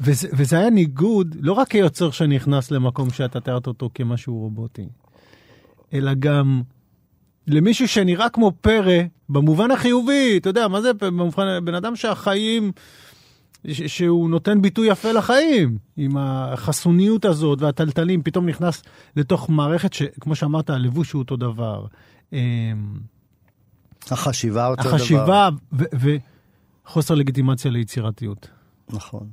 [0.00, 4.88] וזה, וזה היה ניגוד, לא רק כיוצר שנכנס למקום שאתה תיארת אותו כמשהו רובוטי,
[5.92, 6.62] אלא גם
[7.46, 12.72] למישהו שנראה כמו פרא, במובן החיובי, אתה יודע, מה זה במובן, בן אדם שהחיים,
[13.72, 18.82] שהוא נותן ביטוי יפה לחיים, עם החסוניות הזאת והטלטלים, פתאום נכנס
[19.16, 21.86] לתוך מערכת שכמו שאמרת, הלבוש הוא אותו דבר.
[22.32, 22.38] אמ,
[24.10, 24.94] החשיבה אותו דבר.
[24.94, 25.48] החשיבה
[26.86, 28.48] וחוסר לגיטימציה ליצירתיות.
[28.90, 29.26] נכון.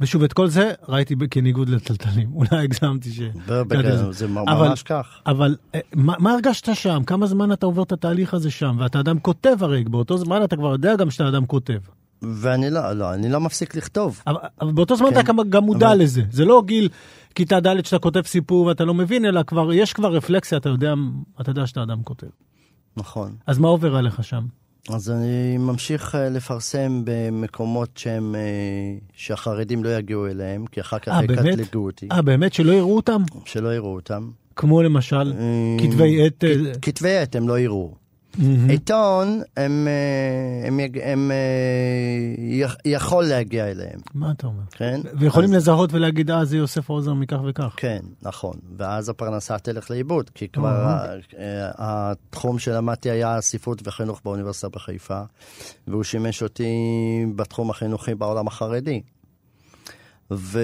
[0.00, 2.32] ושוב, את כל זה ראיתי כניגוד לטלטלים.
[2.36, 3.20] אולי הגזמתי ש...
[3.46, 5.20] בגלל- זה ממש כך.
[5.26, 7.02] אבל אה, מה, מה הרגשת שם?
[7.06, 8.76] כמה זמן אתה עובר את התהליך הזה שם?
[8.80, 11.78] ואתה אדם כותב הרי, באותו זמן אתה כבר יודע גם שאתה אדם כותב.
[12.22, 14.22] ואני לא, לא, אני לא מפסיק לכתוב.
[14.26, 16.22] אבל, אבל באותו זמן כן, אתה גם, מודע אבל- לזה.
[16.30, 16.88] זה לא גיל
[17.34, 20.94] כיתה ד' שאתה כותב סיפור ואתה לא מבין, אלא כבר, יש כבר רפלקסיה, אתה יודע,
[21.40, 22.26] אתה יודע שאתה אדם כותב.
[22.96, 23.34] נכון.
[23.46, 24.44] אז מה עובר עליך שם?
[24.88, 28.40] אז אני ממשיך אה, לפרסם במקומות שהם, אה,
[29.12, 31.24] שהחרדים לא יגיעו אליהם, כי אחר כך אה?
[31.24, 32.52] יקטלגו אותי, אה, באמת?
[32.52, 33.22] שלא יראו אותם?
[33.44, 34.30] שלא יראו אותם.
[34.56, 35.32] כמו למשל,
[35.82, 36.44] כתבי עת...
[36.82, 37.94] כתבי עת הם לא יראו.
[38.38, 38.70] מהמם.
[38.70, 41.36] עיתון, הם, אה, הם, יג- הם אה,
[42.38, 44.62] יכ- יכול להגיע אליהם, מה אתה אומר?
[44.70, 45.00] כן?
[45.18, 47.74] ויכולים אז- לזהות ולהגיד, אה, זה יוסף עוזר מכך וכך.
[47.76, 48.54] כן, נכון.
[48.76, 50.96] ואז הפרנסה תלך לאיבוד, כי כבר.
[51.38, 55.20] אה, התחום שלמדתי היה ספרות וחינוך באוניברסיטה בחיפה,
[55.88, 56.72] והוא שימש אותי
[57.36, 59.00] בתחום החינוכי בעולם החרדי.
[60.30, 60.60] ו...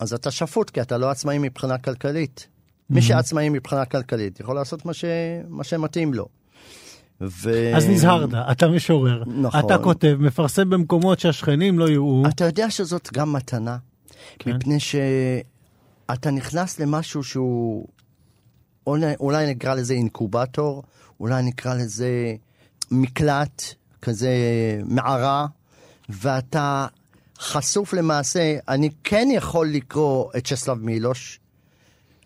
[0.00, 2.46] אז אתה שפוט, כי אתה לא עצמאי מבחינה כלכלית.
[2.90, 5.04] מי שעצמאי מבחינה כלכלית יכול לעשות מה, ש...
[5.48, 6.28] מה שמתאים לו.
[7.20, 7.76] ו...
[7.76, 9.60] אז נזהרת, אתה משורר, נכון.
[9.60, 12.22] אתה כותב, מפרסם במקומות שהשכנים לא יראו.
[12.28, 13.76] אתה יודע שזאת גם מתנה,
[14.38, 14.56] כן.
[14.56, 17.86] מפני שאתה נכנס למשהו שהוא,
[18.86, 20.82] אולי, אולי נקרא לזה אינקובטור,
[21.20, 22.34] אולי נקרא לזה
[22.90, 23.62] מקלט,
[24.02, 24.30] כזה
[24.84, 25.46] מערה,
[26.08, 26.86] ואתה
[27.38, 31.40] חשוף למעשה, אני כן יכול לקרוא את צ'סלב מילוש,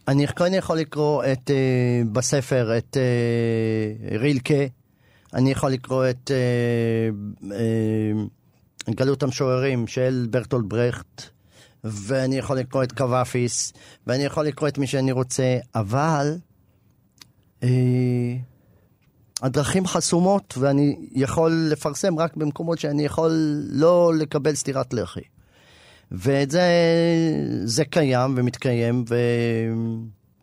[0.09, 4.65] אני כן יכול לקרוא את, uh, בספר את uh, רילקה,
[5.35, 6.31] אני יכול לקרוא את
[7.45, 7.51] uh,
[8.91, 11.23] גלות המשוררים של ברטולד ברכט,
[11.85, 13.73] ואני יכול לקרוא את קוואפיס,
[14.07, 16.37] ואני יכול לקרוא את מי שאני רוצה, אבל
[17.63, 17.69] אה,
[19.43, 25.21] הדרכים חסומות, ואני יכול לפרסם רק במקומות שאני יכול לא לקבל סטירת לחי.
[26.13, 26.63] ואת זה,
[27.65, 29.05] זה קיים ומתקיים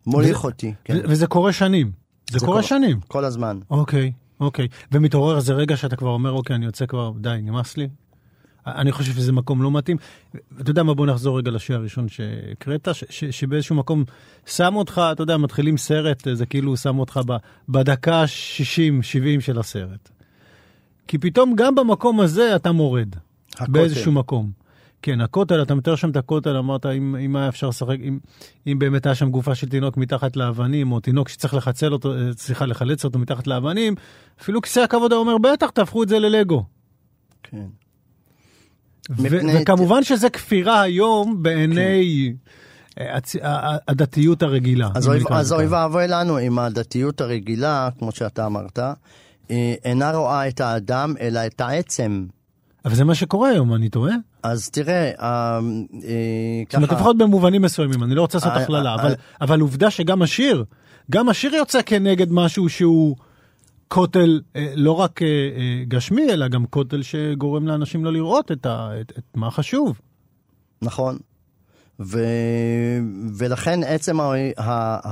[0.08, 0.74] ומוליך וזה- אותי.
[0.84, 0.96] כן.
[0.98, 1.92] ו- וזה קורה שנים.
[2.32, 2.64] זה זה קורה.
[2.64, 3.00] שנים.
[3.08, 3.60] כל הזמן.
[3.70, 4.68] אוקיי, אוקיי.
[4.92, 7.88] ומתעורר איזה רגע שאתה כבר אומר, אוקיי, אני יוצא כבר, די, נמאס לי.
[8.68, 9.98] אני חושב שזה מקום לא מתאים.
[10.62, 14.04] אתה יודע מה, בוא נחזור רגע לשיר הראשון שהקראת, ש- ש- שבאיזשהו מקום
[14.46, 17.36] שם אותך, אתה יודע, מתחילים סרט, זה כאילו שם אותך ב-
[17.70, 20.10] בדקה ה-60-70 של הסרט.
[21.08, 23.10] כי פתאום גם במקום הזה אתה מורד.
[23.56, 23.72] הכותל.
[23.72, 24.65] באיזשהו מקום.
[25.06, 28.20] כן, הכותל, אתה מתאר שם את הכותל, אמרת, אם, אם היה אפשר לשחק, אם,
[28.68, 32.18] אם באמת היה שם גופה של תינוק מתחת לאבנים, או תינוק שצריך לחצל אותו, אה,
[32.38, 33.96] סליחה, לחלץ אותו מתחת לאבנים,
[34.42, 36.64] אפילו כיסא הכבוד היה אומר, בטח, תהפכו את זה ללגו.
[37.44, 37.66] כן.
[39.10, 42.34] ו- וכמובן שזה כפירה היום בעיני
[43.00, 43.40] אה, הצ-
[43.88, 44.90] הדתיות הרגילה.
[45.32, 45.68] אז אוי-.
[45.68, 48.80] ואבוי לנו אם הדתיות הרגילה, כמו שאתה אמרת,
[49.52, 52.26] אה, אינה רואה את האדם, אלא את העצם.
[52.86, 54.16] אבל זה מה שקורה היום, אני טועה?
[54.44, 55.60] אז תראה, אה, אה,
[56.66, 59.92] זאת אומרת, ככה, לפחות במובנים מסוימים, אני לא רוצה לעשות אה, הכללה, אה, אבל, עובדה
[59.92, 60.66] שגם השיר,
[61.12, 63.16] גם השיר יוצא כנגד משהו שהוא
[63.88, 64.42] כותל
[64.76, 65.20] לא רק
[65.88, 70.00] גשמי, אלא גם כותל שגורם לאנשים לא לראות את, ה, את, את מה חשוב.
[70.82, 71.18] נכון.
[72.00, 72.20] ו...
[73.38, 74.34] ולכן עצם ה...
[74.58, 75.08] ה...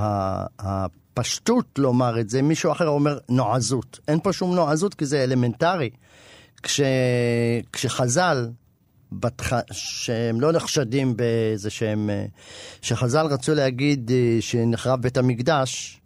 [0.62, 0.86] ה...
[1.14, 4.00] הפשטות לומר את זה, מישהו אחר אומר נועזות.
[4.08, 5.90] אין פה שום נועזות כי זה אלמנטרי.
[6.64, 6.82] כש...
[7.74, 8.50] כשחז"ל,
[9.12, 9.52] בתח...
[9.72, 12.10] שהם לא נחשדים באיזה שהם...
[12.10, 12.26] אה,
[12.82, 16.00] שחז"ל רצו להגיד אה, שנחרב בית המקדש,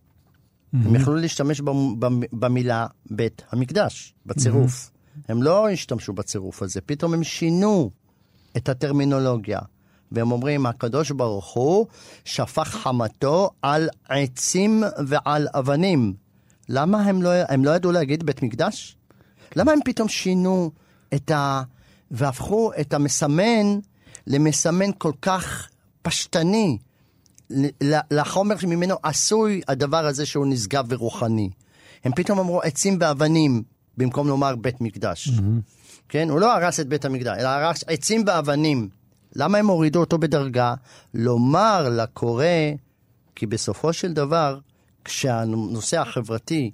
[0.74, 4.91] הם יכלו להשתמש במ- במ- במילה בית המקדש, בצירוף.
[5.30, 7.91] הם לא השתמשו בצירוף הזה, פתאום הם שינו
[8.58, 9.60] את הטרמינולוגיה.
[10.12, 11.86] והם אומרים, הקדוש ברוך הוא
[12.26, 16.14] שפך חמתו על עצים ועל אבנים.
[16.70, 18.97] למה הם לא, הם לא ידעו להגיד בית מקדש?
[19.56, 20.72] למה הם פתאום שינו
[21.14, 21.62] את ה...
[22.12, 23.80] והפכו את המסמן
[24.28, 25.70] למסמן כל כך
[26.02, 26.78] פשטני,
[28.12, 31.50] לחומר ממנו עשוי הדבר הזה שהוא נשגב ורוחני.
[32.04, 33.64] הם פתאום אמרו עצים ואבנים,
[33.98, 35.30] במקום לומר בית מקדש.
[36.10, 36.30] כן?
[36.30, 38.89] הוא לא הרס את בית המקדש, אלא הרס עצים ואבנים.
[39.36, 40.74] למה הם הורידו אותו בדרגה?
[41.14, 42.45] לומר לקורא,
[43.36, 44.60] כי בסופו של דבר,
[45.06, 46.72] כשהנושא החברתי,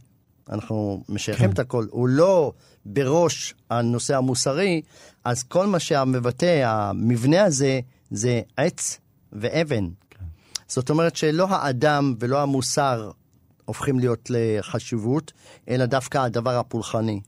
[0.50, 1.54] אנחנו משייכים כן.
[1.54, 2.54] את הכל, הוא לא
[2.86, 4.82] בראש הנושא המוסרי,
[5.24, 7.80] אז כל מה שמבטא המבנה הזה,
[8.12, 9.00] זה עץ
[9.34, 9.90] ואבן.
[10.68, 13.12] זאת אומרת שלא האדם ולא המוסר
[13.66, 15.32] הופכים להיות לחשיבות,
[15.70, 17.22] אלא דווקא הדבר הפולחני.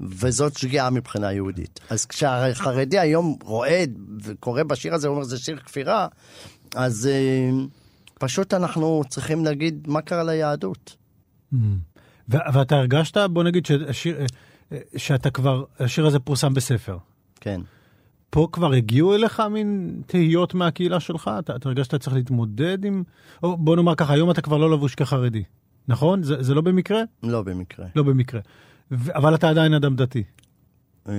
[0.00, 1.80] וזאת שגיאה מבחינה יהודית.
[1.90, 6.08] אז כשהחרדי היום רועד וקורא בשיר הזה, הוא אומר, זה שיר כפירה,
[6.74, 7.50] אז אה,
[8.14, 10.96] פשוט אנחנו צריכים להגיד מה קרה ליהדות.
[12.28, 14.16] ו- ואתה הרגשת, בוא נגיד שהשיר,
[14.96, 16.98] שאתה כבר, השיר הזה פורסם בספר.
[17.40, 17.60] כן.
[18.30, 21.30] פה כבר הגיעו אליך מין תהיות מהקהילה שלך?
[21.38, 23.02] אתה, אתה הרגשת שאתה צריך להתמודד עם...
[23.42, 25.42] או בוא נאמר ככה, היום אתה כבר לא לבוש כחרדי,
[25.88, 26.22] נכון?
[26.22, 27.02] זה, זה לא במקרה?
[27.22, 27.86] לא במקרה.
[27.96, 28.40] לא במקרה.
[28.92, 30.22] ו- אבל אתה עדיין אדם דתי.
[31.08, 31.14] אה,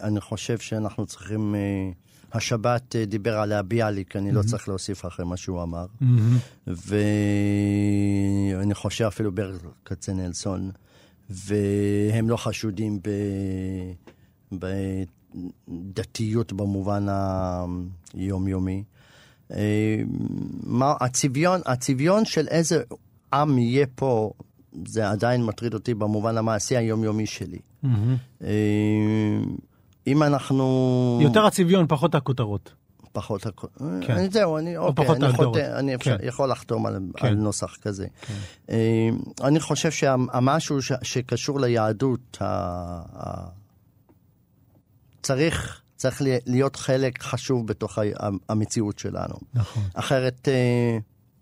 [0.00, 1.54] אני חושב שאנחנו צריכים...
[1.54, 1.90] אה,
[2.32, 5.86] השבת אה, דיבר עליה ביאליק, אני לא צריך להוסיף אחרי מה שהוא אמר.
[6.66, 10.70] ואני חושב אפילו ברל כצנלסון,
[11.30, 13.10] והם לא חשודים ב...
[15.68, 17.06] בדתיות במובן
[18.14, 18.84] היומיומי.
[19.52, 20.02] אה,
[20.62, 22.82] מה, הצביון, הצביון של איזה
[23.32, 24.32] עם יהיה פה,
[24.86, 27.58] זה עדיין מטריד אותי במובן המעשי היומיומי שלי.
[28.44, 29.35] אה,
[30.06, 31.18] אם אנחנו...
[31.22, 32.72] יותר הצביון, פחות הכותרות.
[33.12, 33.66] פחות הכל.
[34.00, 34.12] כן.
[34.12, 35.32] אני, זהו, אני, אוקיי, פחות אני.
[35.32, 36.28] חוטא, אני אפשר, כן.
[36.28, 37.26] יכול לחתום על, כן.
[37.26, 38.06] על נוסח כזה.
[38.70, 39.08] אה,
[39.44, 42.46] אני חושב שהמשהו ש, שקשור ליהדות, ה,
[43.16, 43.48] ה,
[45.22, 48.02] צריך, צריך להיות חלק חשוב בתוך ה-
[48.48, 49.34] המציאות שלנו.
[49.54, 49.82] נכון.
[49.94, 50.98] אחרת, אה,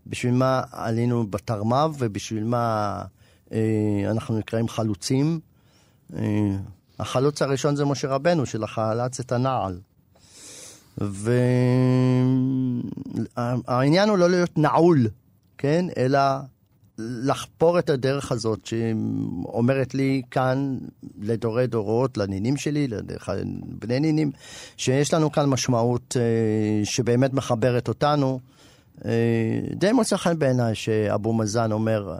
[0.06, 2.98] בשביל מה עלינו בתרמ"ב ובשביל מה
[3.52, 3.58] אה,
[4.10, 5.40] אנחנו נקראים חלוצים?
[6.98, 9.78] החלוץ הראשון זה משה רבנו, שלחלץ את הנעל.
[13.36, 15.08] והעניין הוא לא להיות נעול,
[15.58, 15.86] כן?
[15.96, 16.20] אלא
[16.98, 20.78] לחפור את הדרך הזאת שאומרת לי כאן
[21.20, 24.30] לדורי דורות, לנינים שלי, לבני נינים,
[24.76, 28.40] שיש לנו כאן משמעות אה, שבאמת מחברת אותנו.
[29.04, 29.10] אה,
[29.76, 32.14] די מוצא חן בעיניי שאבו מאזן אומר,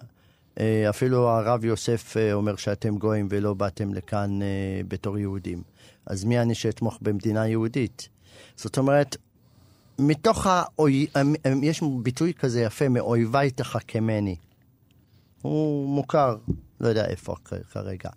[0.90, 4.46] אפילו הרב יוסף אה, אומר שאתם גויים ולא באתם לכאן אה,
[4.88, 5.62] בתור יהודים.
[6.06, 8.08] אז מי אני שאתמוך במדינה יהודית?
[8.56, 9.16] זאת אומרת,
[9.98, 11.06] מתוך האוי...
[11.62, 14.36] יש ביטוי כזה יפה, מאויביי תחכמני.
[15.42, 16.36] הוא מוכר,
[16.80, 17.34] לא יודע איפה
[17.72, 18.10] כרגע.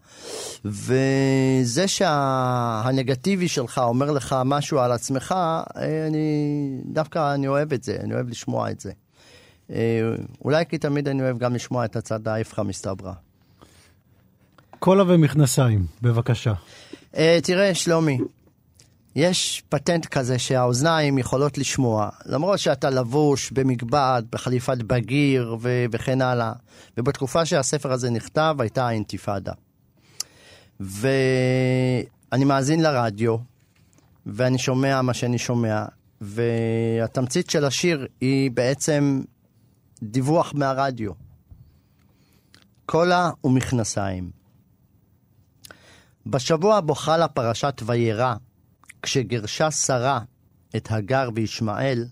[0.66, 7.98] וזה שהנגטיבי שלך אומר לך משהו על עצמך, אה, אני דווקא אני אוהב את זה,
[8.04, 8.92] אני אוהב לשמוע את זה.
[9.72, 10.01] אה,
[10.45, 13.13] אולי כי תמיד אני אוהב גם לשמוע את הצד האיפכא מסתברא.
[14.80, 16.53] קולה ומכנסיים, בבקשה.
[17.18, 18.18] אה, תראה, שלומי,
[19.15, 26.53] יש פטנט כזה שהאוזניים יכולות לשמוע, למרות שאתה לבוש במגבעת, בחליפת בגיר ו- וכן הלאה.
[26.97, 29.51] ובתקופה שהספר הזה נכתב, הייתה האינתיפאדה.
[30.80, 33.38] ואני מאזין לרדיו,
[34.26, 35.86] ואני שומע מה שאני שומע,
[36.22, 39.22] והתמצית של השיר היא בעצם
[40.04, 41.12] דיווח מהרדיו.
[42.86, 44.32] קולה ומכנסיים.
[46.26, 48.36] בשבוע בו חלה פרשת וירא,
[49.02, 50.20] כשגירשה שרה
[50.76, 52.06] את הגר וישמעאל,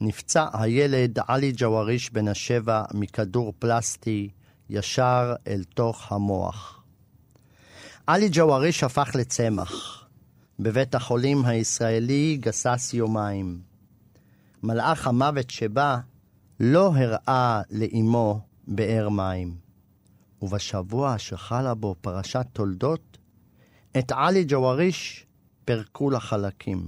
[0.00, 4.30] נפצע הילד עלי ג'ואריש בן השבע מכדור פלסטי
[4.70, 6.82] ישר אל תוך המוח.
[8.06, 10.04] עלי ג'ואריש הפך לצמח.
[10.58, 13.60] בבית החולים הישראלי גסס יומיים.
[14.62, 15.98] מלאך המוות שבא
[16.60, 19.56] לא הראה לאמו באר מים.
[20.42, 23.18] ובשבוע שחלה בו פרשת תולדות,
[23.98, 25.26] את עלי ג'ואריש
[25.64, 26.86] פירקו לחלקים.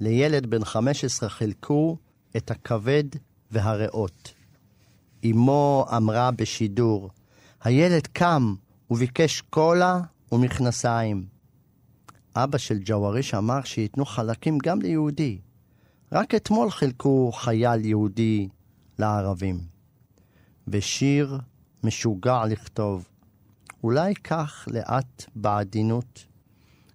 [0.00, 1.96] לילד בן 15 חילקו
[2.36, 3.04] את הכבד
[3.50, 4.34] והריאות.
[5.24, 7.10] אמו אמרה בשידור,
[7.64, 8.54] הילד קם
[8.90, 10.00] וביקש קולה
[10.32, 11.26] ומכנסיים.
[12.36, 15.38] אבא של ג'ואריש אמר שייתנו חלקים גם ליהודי.
[16.12, 18.48] רק אתמול חילקו חייל יהודי
[19.00, 19.60] לערבים.
[20.68, 21.38] ושיר
[21.84, 23.08] משוגע לכתוב.
[23.84, 26.26] אולי כך לאט בעדינות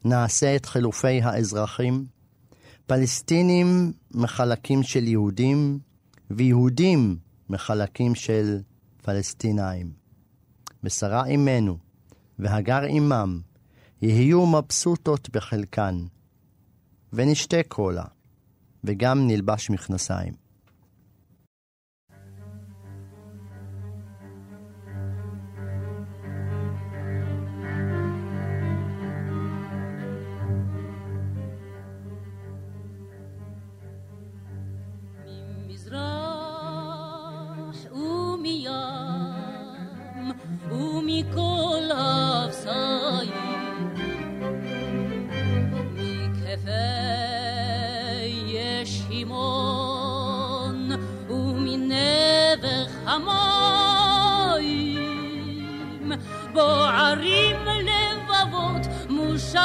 [0.05, 2.05] נעשה את חילופי האזרחים?
[2.87, 5.79] פלסטינים מחלקים של יהודים,
[6.29, 7.17] ויהודים
[7.49, 8.59] מחלקים של
[9.01, 9.91] פלסטינאים.
[10.83, 11.77] ושרה אימנו
[12.39, 13.41] והגר עמם
[14.01, 16.05] יהיו מבסוטות בחלקן,
[17.13, 18.05] ונשתה קולה,
[18.83, 20.44] וגם נלבש מכנסיים.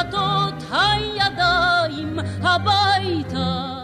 [0.00, 3.80] מושטות הידיים הביתה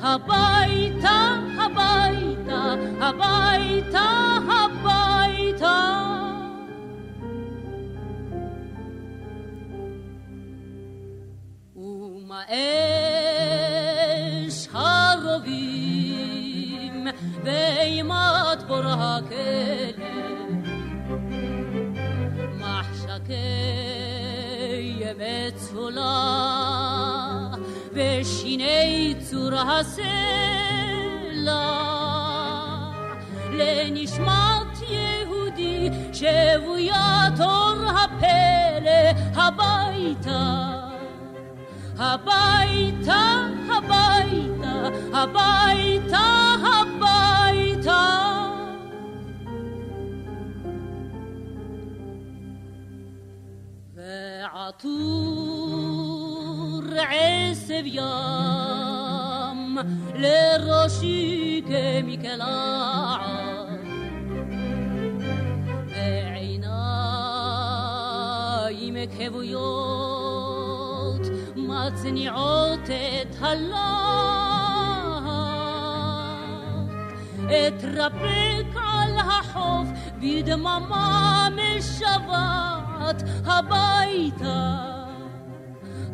[0.00, 4.08] הביתה, הביתה, הביתה,
[4.48, 6.02] הביתה.
[11.76, 12.42] ומה
[14.48, 15.86] אש הרובים
[17.44, 20.06] ואימת בור הכלא
[22.58, 23.95] מחשקי
[25.18, 26.08] מצולה
[27.92, 30.06] ושיני צור הסלע
[33.52, 40.76] לנשמת יהודי שבוית אור הפלא הביתה
[41.98, 46.45] הביתה הביתה הביתה
[57.66, 58.02] עשב ים
[60.14, 63.20] לראשי כמקלעת
[65.88, 66.56] ועיניים
[69.18, 70.06] כבויות
[71.56, 73.86] מצניעות את הלהט
[77.46, 79.88] אתרפק על החוף
[80.20, 81.48] בדממה
[82.96, 84.96] משוועת הביתה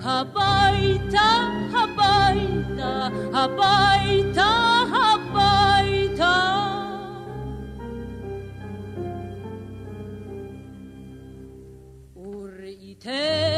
[0.04, 1.28] הביתה,
[1.72, 4.50] הביתה, הביתה,
[4.92, 6.36] הביתה.
[12.16, 13.51] וראיתם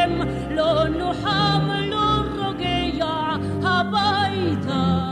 [0.00, 0.20] השם
[0.50, 3.06] לא נוחם, לא רוגע,
[3.62, 5.10] הביתה,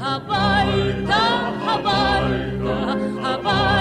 [0.00, 1.24] הביתה,
[1.60, 2.92] הביתה,
[3.22, 3.73] הביתה.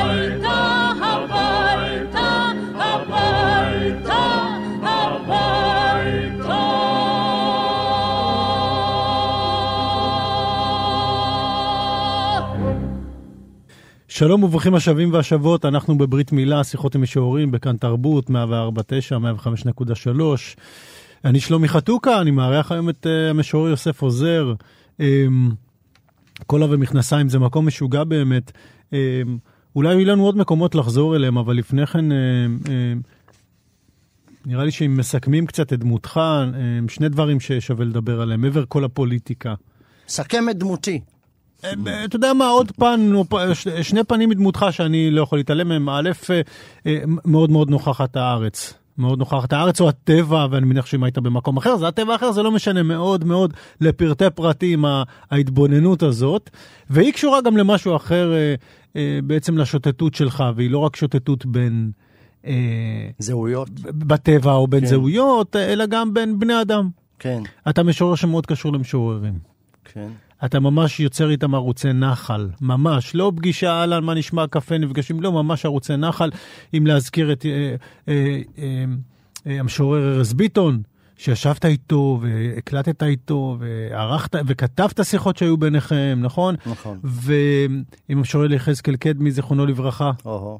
[14.23, 18.33] שלום וברוכים השבים והשבות, אנחנו בברית מילה, שיחות עם משוררים, בכאן תרבות, 104.9,
[20.05, 20.11] 105.3.
[21.25, 24.53] אני שלומי חתוקה, אני מארח היום את uh, המשורר יוסף עוזר.
[26.47, 28.51] קולה ומכנסיים זה מקום משוגע באמת.
[28.91, 28.93] Um,
[29.75, 32.15] אולי יהיו לנו עוד מקומות לחזור אליהם, אבל לפני כן, um,
[34.45, 36.19] נראה לי שאם מסכמים קצת את דמותך,
[36.87, 39.53] שני דברים ששווה לדבר עליהם, מעבר כל הפוליטיקה.
[40.07, 41.01] סכם את דמותי.
[41.65, 43.11] אה, אתה יודע מה, עוד פן,
[43.53, 45.89] ש- שני פנים מדמותך שאני לא יכול להתעלם מהם.
[45.89, 46.41] א', אה,
[46.85, 48.73] אה, מאוד מאוד נוכחת הארץ.
[48.97, 52.43] מאוד נוכחת הארץ או הטבע, ואני מניח שאם היית במקום אחר, זה הטבע אחר, זה
[52.43, 54.85] לא משנה מאוד מאוד לפרטי פרטים
[55.31, 56.49] ההתבוננות הזאת.
[56.89, 58.55] והיא קשורה גם למשהו אחר, אה,
[58.95, 61.91] אה, בעצם לשוטטות שלך, והיא לא רק שוטטות בין...
[62.45, 63.69] אה, זהויות.
[63.83, 64.85] בטבע או בין כן.
[64.85, 66.89] זהויות, אלא גם בין בני אדם.
[67.19, 69.33] כן, אתה משורר שמאוד קשור למשוררים.
[69.85, 70.07] כן.
[70.45, 75.31] אתה ממש יוצר איתם ערוצי נחל, ממש, לא פגישה אהלן, מה נשמע, קפה, נפגשים, לא,
[75.31, 76.29] ממש ערוצי נחל,
[76.77, 77.75] אם להזכיר את אה,
[78.07, 78.39] אה,
[79.47, 80.81] אה, המשורר ארז ביטון,
[81.17, 86.55] שישבת איתו והקלטת איתו וערכת וכתבת שיחות שהיו ביניכם, נכון?
[86.65, 86.99] נכון.
[87.03, 90.11] ועם המשורר יחזקאל קדמי, זיכרונו לברכה.
[90.25, 90.59] או-הו.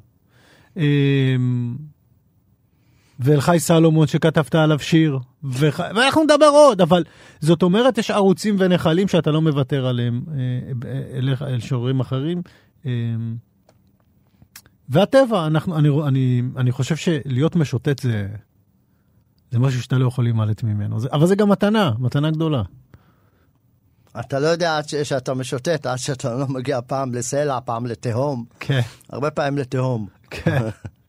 [3.20, 5.80] ואלחי סלומון שכתבת עליו שיר, וח...
[5.95, 7.03] ואנחנו נדבר עוד, אבל
[7.39, 12.41] זאת אומרת, יש ערוצים ונחלים שאתה לא מוותר עליהם אה, אה, אליך, אל שוררים אחרים.
[12.86, 12.91] אמ,
[14.89, 18.28] והטבע, אנחנו, אני, אני, אני חושב שלהיות משוטט זה,
[19.51, 22.64] זה משהו שאתה לא יכול להימלט ממנו, זה, אבל זה גם מתנה, מתנה גדולה.
[24.20, 28.82] אתה לא יודע עד שאתה משוטט, עד שאתה לא מגיע פעם לסלע, פעם לתהום, כן,
[29.09, 30.07] הרבה פעמים לתהום.
[30.30, 30.61] כן.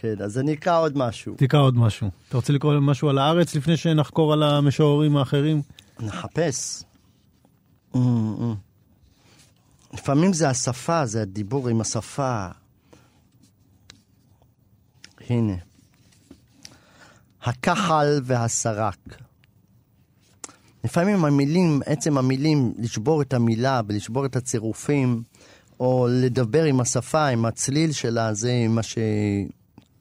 [0.00, 1.34] כן, אז אני אקרא עוד משהו.
[1.38, 2.10] תקרא עוד משהו.
[2.28, 5.62] אתה רוצה לקרוא משהו על הארץ לפני שנחקור על המשוררים האחרים?
[6.00, 6.82] נחפש.
[7.94, 7.98] Mm, mm.
[9.94, 12.46] לפעמים זה השפה, זה הדיבור עם השפה.
[15.30, 15.54] הנה.
[17.42, 18.98] הכחל והסרק.
[20.84, 25.22] לפעמים המילים, עצם המילים, לשבור את המילה ולשבור את הצירופים,
[25.80, 28.82] או לדבר עם השפה, עם הצליל שלה, זה מה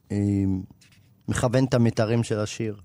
[0.09, 2.81] שמכוון את המתארים של השיר.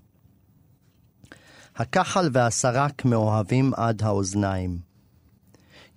[1.75, 4.79] הכחל והסרק מאוהבים עד האוזניים.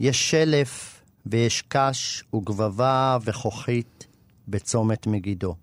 [0.01, 4.07] יש שלף ויש קש וגבבה וכוכית
[4.49, 5.55] בצומת מגידו.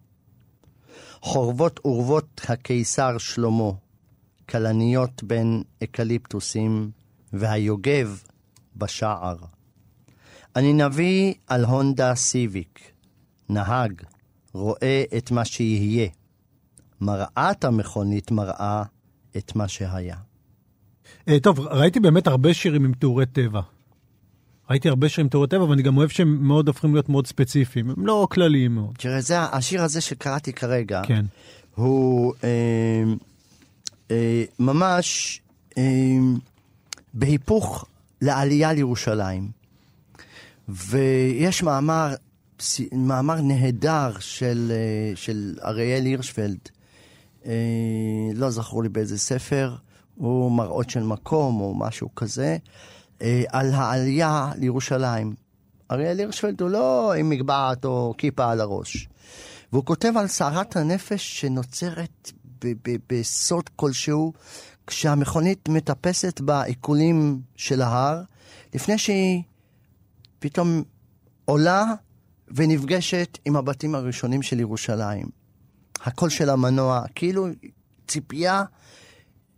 [1.22, 3.72] חורבות אורוות הקיסר שלמה,
[4.50, 6.92] כלניות בין אקליפטוסים,
[7.34, 8.24] והיוגב
[8.76, 9.38] בשער.
[10.56, 12.80] אני נביא על הונדה סיביק,
[13.50, 14.04] נהג,
[14.54, 16.08] רואה את מה שיהיה.
[17.02, 18.84] מראת המכונית מראה
[19.38, 20.16] את מה שהיה.
[21.28, 23.62] אה, טוב, ראיתי באמת הרבה שירים עם תיאורי טבע.
[24.70, 27.90] ראיתי הרבה שירים עם תיאורי טבע, ואני גם אוהב שהם מאוד הופכים להיות מאוד ספציפיים,
[27.90, 28.96] הם לא כלליים מאוד.
[28.98, 31.26] תראה, זה השיר הזה שקראתי כרגע, כן.
[31.76, 33.04] הוא אה,
[34.12, 35.42] אה, ממש
[35.78, 35.84] אה,
[37.14, 37.86] בהיפוך
[38.22, 39.52] לעלייה לירושלים.
[40.70, 42.14] ויש מאמר,
[42.92, 46.58] מאמר נהדר של, אה, של אריאל הירשפלד,
[47.46, 47.52] אה,
[48.34, 49.76] לא זכור לי באיזה ספר,
[50.16, 52.58] הוא מראות של מקום או משהו כזה,
[53.22, 55.36] אה, על העלייה לירושלים.
[55.92, 59.08] אריאל הירשפלד הוא לא עם מגבעת או כיפה על הראש.
[59.72, 62.32] והוא כותב על סערת הנפש שנוצרת
[63.10, 64.34] בסוד כלשהו,
[64.88, 68.22] כשהמכונית מטפסת בעיקולים של ההר,
[68.74, 69.44] לפני שהיא
[70.40, 70.84] פתאום
[71.46, 71.94] עולה
[72.54, 75.28] ונפגשת עם הבתים הראשונים של ירושלים.
[76.04, 77.48] הקול של המנוע, כאילו
[78.08, 78.64] ציפייה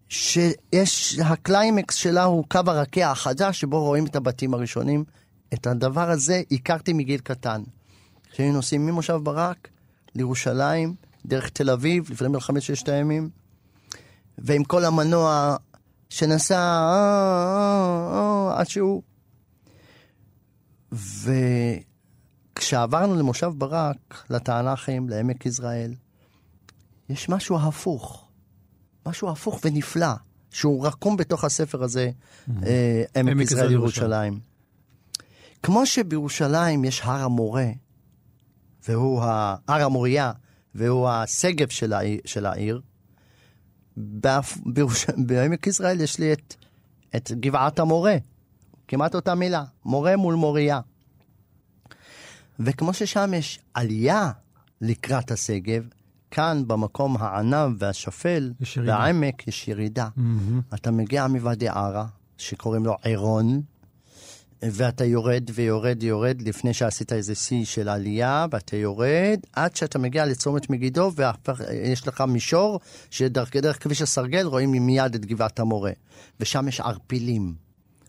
[0.10, 5.04] שיש, הקליימקס שלה הוא קו הרקיע החדש, שבו רואים את הבתים הראשונים.
[5.54, 7.64] את הדבר הזה הכרתי מגיל קטן.
[8.32, 9.70] כשהיינו נוסעים ממושב ברק
[10.16, 13.30] לירושלים, דרך תל אביב, לפני מלחמת ששת הימים,
[14.38, 15.56] ועם כל המנוע
[16.10, 16.90] שנסע אה,
[18.12, 19.02] אה, אה, עד שהוא...
[22.58, 25.94] וכשעברנו למושב ברק, לתענכים, לעמק יזרעאל,
[27.10, 28.26] יש משהו הפוך.
[29.06, 30.14] משהו הפוך ונפלא,
[30.52, 32.12] שהוא רקום בתוך הספר הזה,
[32.64, 34.40] אה, עמק יזרעאל ירושלים.
[35.64, 37.68] כמו שבירושלים יש הר המורה,
[38.88, 40.32] והוא הר המוריה,
[40.76, 42.82] והוא השגב של העיר, של העיר
[44.66, 45.06] בירוש...
[45.28, 46.56] בעמק יזרעאל יש לי את,
[47.16, 48.18] את גבעת המורה,
[48.88, 50.80] כמעט אותה מילה, מורה מול מוריה.
[52.60, 54.32] וכמו ששם יש עלייה
[54.82, 55.84] לקראת השגב,
[56.32, 58.78] כאן במקום הענב והשפל, יש.
[58.78, 60.08] בעמק יש ירידה.
[60.16, 60.62] מהמם.
[60.74, 62.06] אתה מגיע מוואדי ערה,
[62.38, 63.62] שקוראים לו עירון,
[64.62, 70.26] ואתה יורד ויורד ויורד לפני שעשית איזה שיא של עלייה, ואתה יורד עד שאתה מגיע
[70.26, 72.80] לצומת מגידו, ויש לך מישור
[73.10, 75.92] שדרך דרך כביש הסרגל רואים מיד את גבעת המורה.
[76.40, 77.54] ושם יש ערפילים.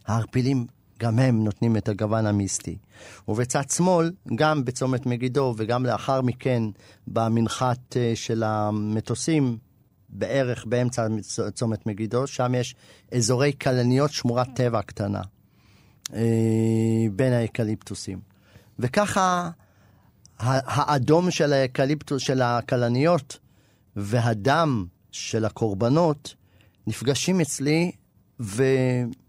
[0.06, 0.66] הערפילים,
[0.98, 2.78] גם הם נותנים את הגוון המיסטי.
[3.28, 6.62] ובצד שמאל, גם בצומת מגידו וגם לאחר מכן
[7.06, 9.58] במנחת אה, של המטוסים,
[10.08, 11.06] בערך באמצע
[11.54, 12.74] צומת מגידו, שם יש
[13.12, 15.20] אזורי כלניות, שמורת טבע קטנה.
[16.14, 18.20] אה, בין האקליפטוסים.
[18.78, 19.50] וככה
[20.38, 23.38] האדום של האקליפטוס, של הכלניות,
[23.96, 26.34] והדם של הקורבנות
[26.86, 27.92] נפגשים אצלי,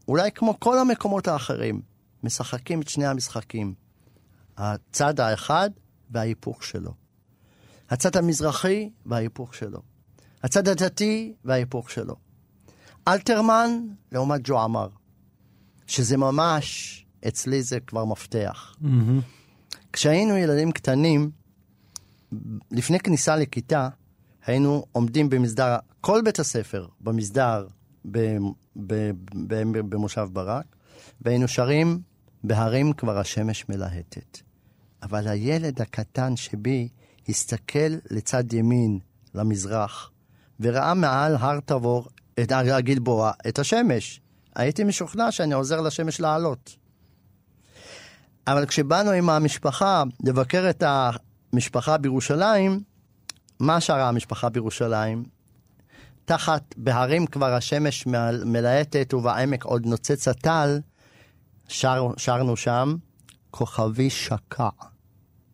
[0.08, 1.82] ואולי כמו כל המקומות האחרים,
[2.24, 3.74] משחקים את שני המשחקים.
[4.58, 5.70] הצד האחד
[6.12, 6.92] וההיפוך שלו.
[7.90, 9.82] הצד המזרחי וההיפוך שלו.
[10.44, 12.16] הצד הדתי וההיפוך שלו.
[13.08, 13.70] אלתרמן
[14.12, 14.88] לעומת ג'ו עמר.
[15.88, 18.76] שזה ממש, אצלי זה כבר מפתח.
[18.82, 18.88] Mm-hmm.
[19.94, 21.32] כשהיינו ילדים קטנים,
[22.72, 23.90] לפני כניסה לכיתה,
[24.46, 27.68] היינו עומדים במסדר, כל בית הספר במסדר
[29.90, 30.66] במושב ברק,
[31.22, 32.02] והיינו שרים
[32.44, 34.38] בהרים כבר השמש מלהטת.
[35.04, 36.90] אבל הילד הקטן שבי
[37.30, 39.00] הסתכל לצד ימין,
[39.36, 40.12] למזרח,
[40.60, 42.08] וראה מעל הר תבור,
[42.40, 44.22] את הגלבוע, את השמש.
[44.56, 46.76] הייתי משוכנע שאני עוזר לשמש לעלות.
[48.48, 50.84] אבל כשבאנו עם המשפחה לבקר את
[51.54, 52.82] המשפחה בירושלים,
[53.60, 55.37] מה שרה המשפחה בירושלים?
[56.28, 58.08] תחת בהרים כבר השמש
[58.46, 60.80] מלהטת ובעמק עוד נוצץ הטל,
[61.68, 62.96] שר, שרנו שם,
[63.52, 64.70] כוכבי שקע.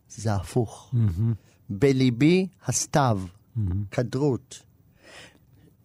[0.08, 0.90] זה הפוך.
[0.94, 1.34] Mm-hmm.
[1.70, 3.60] בליבי הסתיו, mm-hmm.
[3.90, 4.62] כדרות.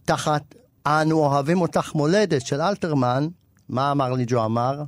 [0.05, 3.27] תחת אנו אוהבים אותך מולדת של אלתרמן,
[3.69, 4.83] מה אמר לי ג'ו עמר?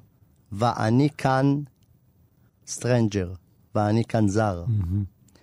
[0.52, 1.62] ואני כאן
[2.68, 3.34] stranger,
[3.76, 4.64] ואני כאן זר.
[4.68, 5.41] Mm-hmm.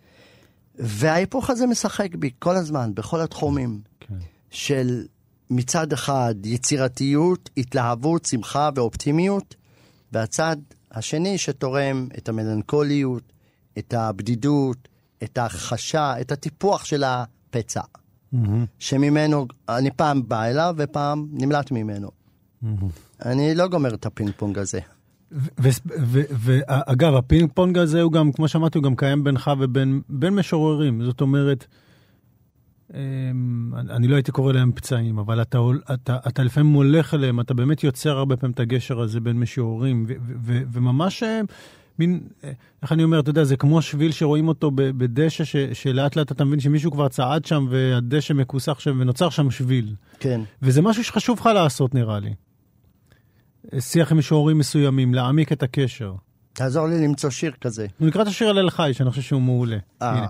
[0.74, 4.37] וההיפוך הזה משחק בי כל הזמן, בכל התחומים, okay.
[4.50, 5.06] של
[5.50, 9.54] מצד אחד יצירתיות, התלהבות, שמחה ואופטימיות,
[10.12, 10.56] והצד
[10.90, 13.32] השני שתורם את המלנכוליות,
[13.78, 14.88] את הבדידות,
[15.22, 17.80] את ההכחשה, את הטיפוח של הפצע.
[17.80, 18.38] mm-hmm.
[18.78, 22.08] שממנו, אני פעם בא אליו ופעם נמלט ממנו.
[22.64, 22.66] Mm-hmm.
[23.24, 24.80] אני לא גומר את הפינג פונג הזה.
[25.58, 31.04] ואגב, הפינג פונג הזה הוא גם, כמו שאמרתי, הוא גם קיים בינך ובין משוררים.
[31.04, 31.66] זאת אומרת,
[32.94, 32.98] אמ,
[33.78, 35.58] אני לא הייתי קורא להם פצעים, אבל אתה,
[35.94, 40.06] אתה, אתה לפעמים הולך אליהם, אתה באמת יוצר הרבה פעמים את הגשר הזה בין משוררים,
[40.44, 41.22] וממש
[41.98, 42.20] מין,
[42.82, 46.44] איך אני אומר, אתה יודע, זה כמו שביל שרואים אותו בדשא, ש, שלאט לאט אתה
[46.44, 49.94] מבין שמישהו כבר צעד שם והדשא מכוסח שם ונוצר שם שביל.
[50.20, 50.40] כן.
[50.62, 52.34] וזה משהו שחשוב לך לעשות, נראה לי.
[53.80, 56.14] שיח עם משוררים מסוימים, להעמיק את הקשר.
[56.52, 57.86] תעזור לי למצוא שיר כזה.
[58.00, 59.78] נקרא את השיר על אל חי, שאני חושב שהוא מעולה.
[60.02, 60.26] אה,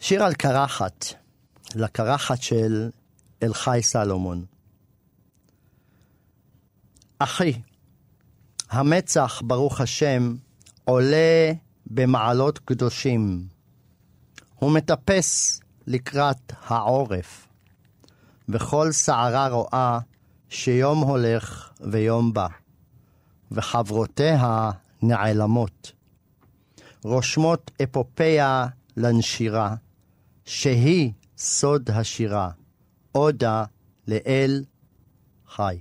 [0.00, 1.06] שיר על קרחת,
[1.76, 2.90] לקרחת של
[3.42, 4.44] אל חי סלומון.
[7.18, 7.52] אחי,
[8.70, 10.34] המצח, ברוך השם,
[10.84, 11.52] עולה
[11.86, 13.46] במעלות קדושים.
[14.54, 17.46] הוא מטפס לקראת העורף,
[18.48, 19.98] וכל שערה רואה
[20.48, 22.46] שיום הולך ויום בא,
[23.52, 24.70] וחברותיה
[25.02, 25.92] נעלמות.
[27.04, 28.66] רושמות אפופיה
[28.96, 29.74] לנשירה,
[30.44, 31.12] שהיא
[31.44, 32.50] סוד השירה,
[33.12, 33.64] עודה
[34.08, 34.62] לאל
[35.48, 35.76] חי.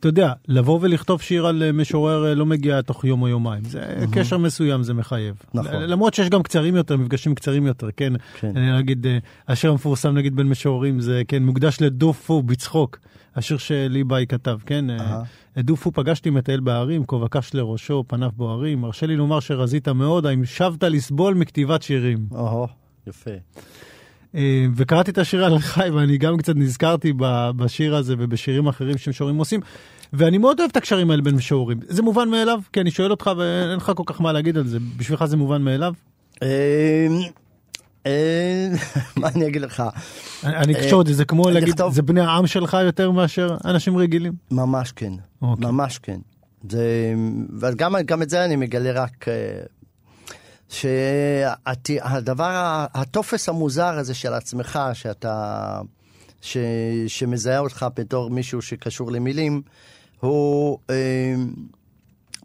[0.00, 3.64] אתה יודע, לבוא ולכתוב שיר על אה, משורר אה, לא מגיע תוך יום או יומיים.
[3.64, 4.14] זה mm-hmm.
[4.14, 5.42] קשר מסוים, זה מחייב.
[5.54, 5.82] נכון.
[5.82, 8.12] למרות שיש גם קצרים יותר, מפגשים קצרים יותר, כן?
[8.40, 8.56] כן.
[8.56, 12.98] אני אגיד, אה, השיר המפורסם נגיד בין משוררים זה, כן, מוקדש לדופו בצחוק.
[13.36, 14.84] השיר שליבאי כתב, כן?
[15.58, 18.84] את דופו פגשתי מטייל בהרים, כובע קש לראשו, פניו בוערים.
[18.84, 22.26] הרשה לי לומר שרזית מאוד, האם שבת לסבול מכתיבת שירים.
[22.30, 22.66] אוהו,
[23.06, 23.30] יפה.
[24.34, 27.12] אה, וקראתי את השיר על חי, ואני גם קצת נזכרתי
[27.56, 29.60] בשיר הזה ובשירים אחרים שמשוררים עושים.
[30.12, 31.80] ואני מאוד אוהב את הקשרים האלה בין משוררים.
[31.88, 32.60] זה מובן מאליו?
[32.72, 34.78] כי אני שואל אותך ואין לך כל כך מה להגיד על זה.
[34.96, 35.94] בשבילך זה מובן מאליו?
[36.42, 37.06] אה,
[38.06, 38.68] אה,
[39.16, 39.82] מה אני אגיד לך?
[40.44, 44.32] אני אקשור את זה, זה כמו להגיד, זה בני העם שלך יותר מאשר אנשים רגילים?
[44.50, 45.12] ממש כן,
[45.42, 45.66] אוקיי.
[45.66, 46.18] ממש כן.
[47.60, 49.26] וגם את זה אני מגלה רק
[50.72, 55.80] שהדבר, הטופס המוזר הזה של עצמך, שאתה,
[56.40, 56.56] ש,
[57.06, 59.62] שמזהה אותך בתור מישהו שקשור למילים,
[60.20, 61.34] הוא אה,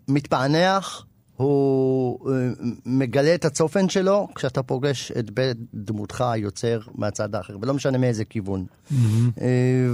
[0.07, 1.05] מתפענח,
[1.37, 2.49] הוא אה,
[2.85, 8.25] מגלה את הצופן שלו כשאתה פוגש את בית דמותך היוצר מהצד האחר, ולא משנה מאיזה
[8.25, 8.65] כיוון.
[8.65, 8.95] Mm-hmm.
[9.41, 9.47] אה,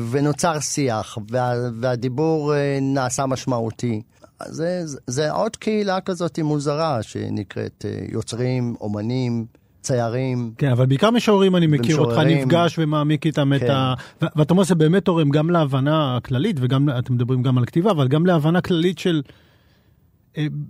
[0.09, 4.01] ונוצר שיח, וה, והדיבור אה, נעשה משמעותי.
[4.45, 9.45] זה, זה, זה עוד קהילה כזאת מוזרה שנקראת יוצרים, אומנים,
[9.81, 10.53] ציירים.
[10.57, 12.17] כן, אבל בעיקר משוררים אני מכיר אותך.
[12.17, 13.71] נפגש ומעמיק איתם את כן.
[13.71, 13.93] ה...
[14.21, 17.91] ו- ואתה אומר שזה באמת תורם גם להבנה הכללית, וגם, אתם מדברים גם על כתיבה,
[17.91, 19.21] אבל גם להבנה כללית של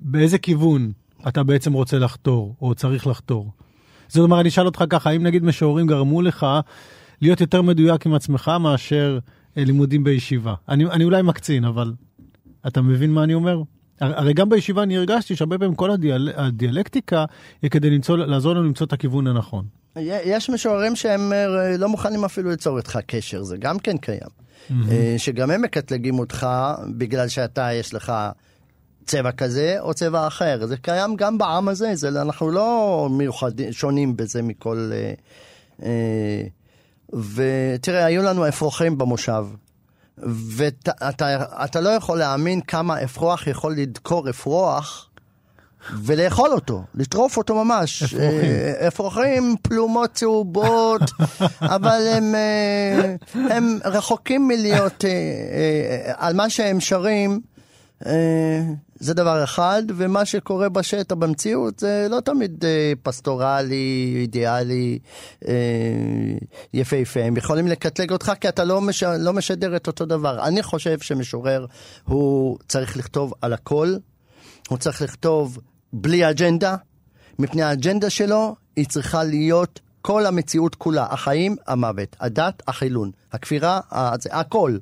[0.01, 0.91] באיזה כיוון
[1.27, 3.51] אתה בעצם רוצה לחתור, או צריך לחתור.
[4.07, 6.45] זאת אומרת, אני אשאל אותך ככה, האם נגיד משוררים גרמו לך
[7.21, 9.19] להיות יותר מדויק עם עצמך מאשר
[9.57, 10.53] אה, לימודים בישיבה?
[10.69, 11.93] אני, אני אולי מקצין, אבל
[12.67, 13.61] אתה מבין מה אני אומר?
[14.01, 17.25] הר- הרי גם בישיבה אני הרגשתי שהרבה פעמים כל הדיאל, הדיאלקטיקה
[17.61, 19.65] היא כדי למצוא, לעזור לנו למצוא את הכיוון הנכון.
[19.95, 24.29] יש משוררים שהם אה, לא מוכנים אפילו ליצור איתך קשר, זה גם כן קיים.
[24.91, 26.47] אה, שגם הם מקטלגים אותך
[26.97, 28.13] בגלל שאתה, יש לך
[29.05, 30.65] צבע כזה או צבע אחר.
[30.65, 34.91] זה קיים גם בעם הזה, זה, אנחנו לא מיוחדים, שונים בזה מכל...
[34.93, 35.13] אה,
[35.83, 36.43] אה,
[37.35, 39.45] ותראה, היו לנו אפרוחים במושב.
[40.27, 45.09] ואתה אתה, אתה לא יכול להאמין כמה אפרוח יכול לדקור אפרוח
[46.03, 48.03] ולאכול אותו, לטרוף אותו ממש.
[48.03, 48.29] אפרוחים.
[48.29, 51.01] אה, אפרוחים, פלומות צהובות,
[51.75, 53.15] אבל הם, אה,
[53.55, 55.03] הם רחוקים מלהיות,
[56.17, 57.41] על מה שהם שרים,
[59.03, 64.99] זה דבר אחד, ומה שקורה בשטח, במציאות, זה לא תמיד אה, פסטורלי, אידיאלי,
[65.47, 65.53] אה,
[66.73, 67.19] יפהפה.
[67.19, 70.43] הם יכולים לקטלג אותך כי אתה לא, מש, לא משדר את אותו דבר.
[70.47, 71.65] אני חושב שמשורר,
[72.03, 73.95] הוא צריך לכתוב על הכל,
[74.69, 75.59] הוא צריך לכתוב
[75.93, 76.75] בלי אג'נדה,
[77.39, 84.13] מפני האג'נדה שלו היא צריכה להיות כל המציאות כולה, החיים, המוות, הדת, החילון, הכפירה, ה-
[84.21, 84.77] זה- הכל.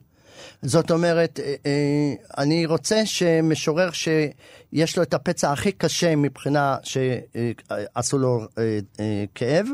[0.61, 8.17] זאת אומרת, אה, אה, אני רוצה שמשורר שיש לו את הפצע הכי קשה מבחינה שעשו
[8.17, 9.67] לו אה, כאב,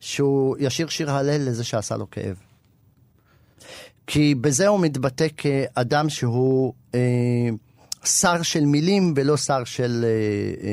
[0.00, 2.36] שהוא ישיר שיר הלל לזה שעשה לו כאב.
[4.06, 6.72] כי בזה הוא מתבטא כאדם שהוא
[8.04, 10.04] שר של מילים ולא שר של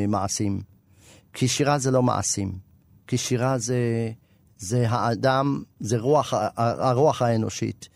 [0.08, 0.62] מעשים.
[1.34, 2.52] כי שירה זה לא מעשים.
[3.08, 4.12] כי שירה זה,
[4.58, 7.90] זה האדם, זה רוח, הרוח האנושית.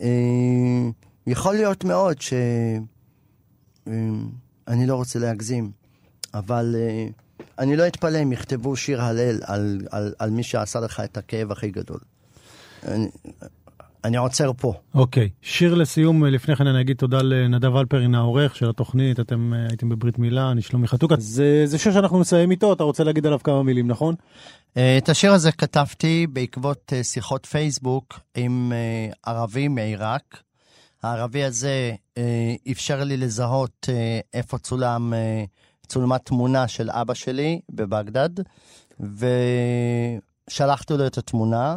[0.00, 0.88] אה,
[1.26, 2.32] יכול להיות מאוד ש...
[3.88, 3.92] אה,
[4.68, 5.70] אני לא רוצה להגזים,
[6.34, 7.06] אבל אה,
[7.58, 11.52] אני לא אתפלא אם יכתבו שיר הלל על, על, על מי שעשה לך את הכאב
[11.52, 11.98] הכי גדול.
[12.86, 13.08] אני,
[14.04, 14.74] אני עוצר פה.
[14.94, 19.66] אוקיי, שיר לסיום, לפני כן אני אגיד תודה לנדב אלפרין העורך של התוכנית, אתם אה,
[19.68, 21.14] הייתם בברית מילה, אני שלומי חתוקה.
[21.18, 24.14] זה, זה שיר שאנחנו נסיים איתו, אתה רוצה להגיד עליו כמה מילים, נכון?
[24.76, 30.42] אה, את השיר הזה כתבתי בעקבות אה, שיחות פייסבוק עם אה, ערבי מעיראק.
[31.02, 35.44] הערבי הזה אה, אפשר לי לזהות אה, איפה צולם, אה,
[35.86, 38.30] צולמה תמונה של אבא שלי בבגדד,
[40.50, 41.76] ושלחתי לו את התמונה,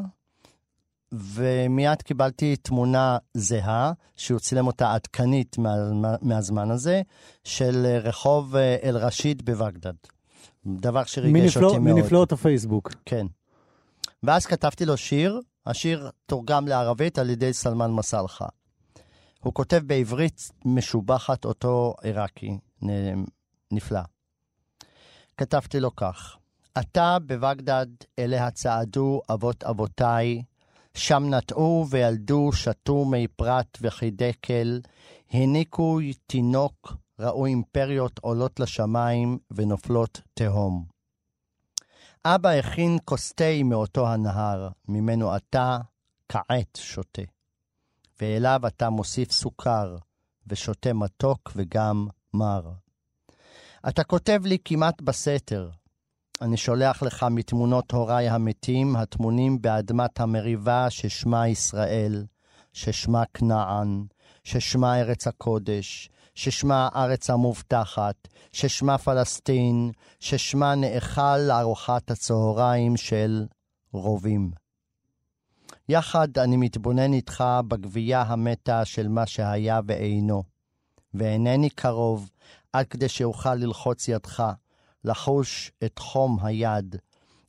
[1.14, 5.76] ומיד קיבלתי תמונה זהה, שהוא צילם אותה עדכנית מה,
[6.22, 7.02] מהזמן הזה,
[7.44, 9.94] של אה, רחוב אה, אל-רשיד בבגדד.
[10.66, 11.96] דבר שריגש אותי מאוד.
[11.96, 12.94] מנפלאות הפייסבוק.
[13.06, 13.28] כן.
[14.24, 18.46] ואז כתבתי לו שיר, השיר תורגם לערבית על ידי סלמן מסלחה.
[19.40, 22.58] הוא כותב בעברית משובחת אותו עיראקי,
[23.72, 24.02] נפלא.
[25.38, 26.38] כתבתי לו כך:
[26.80, 27.86] אתה בבגדד
[28.20, 30.42] אליה צעדו אבות אבותיי,
[30.96, 34.82] שם נטעו וילדו, שתו מי פרת וחידקל,
[35.32, 40.86] העניקו תינוק, ראו אימפריות עולות לשמיים ונופלות תהום.
[42.26, 45.78] אבא הכין כוס תה מאותו הנהר, ממנו אתה
[46.30, 47.22] כעת שותה.
[48.22, 49.98] ואליו אתה מוסיף סוכר,
[50.48, 52.72] ושותה מתוק וגם מר.
[53.90, 55.70] אתה כותב לי כמעט בסתר,
[56.42, 62.26] אני שולח לך מתמונות הוריי המתים, הטמונים באדמת המריבה ששמה ישראל,
[62.74, 64.06] ששמה כנען,
[64.44, 68.16] ששמה ארץ הקודש, ששמה הארץ המובטחת,
[68.52, 73.46] ששמה פלסטין, ששמה נאכל לארוחת הצהריים של
[73.94, 74.52] רובים.
[75.90, 80.44] יחד אני מתבונן איתך בגבייה המתה של מה שהיה ואינו,
[81.14, 82.30] ואינני קרוב
[82.74, 84.44] עד כדי שאוכל ללחוץ ידך,
[85.06, 86.96] לחוש את חום היד,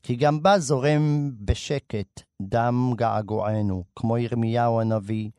[0.02, 5.30] כי גם בה זורם בשקט דם געגוענו, כמו ירמיהו הנביא,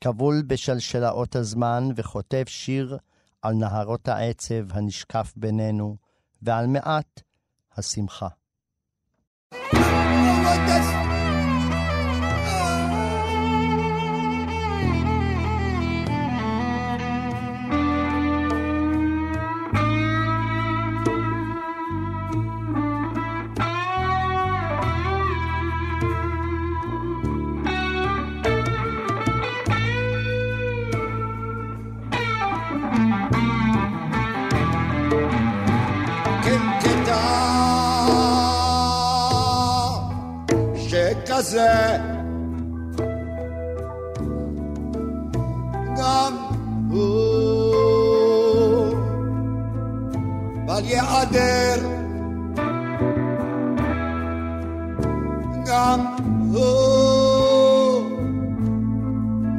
[0.00, 2.98] כבול בשלשלאות הזמן וכותב שיר
[3.42, 5.96] על נהרות העצב הנשקף בינינו,
[6.42, 7.20] ועל מעט
[7.76, 8.28] השמחה.
[41.52, 41.98] זה
[45.96, 46.36] גם
[46.90, 47.66] הוא
[50.66, 51.76] בל ייעדר
[55.66, 56.00] גם
[56.52, 58.02] הוא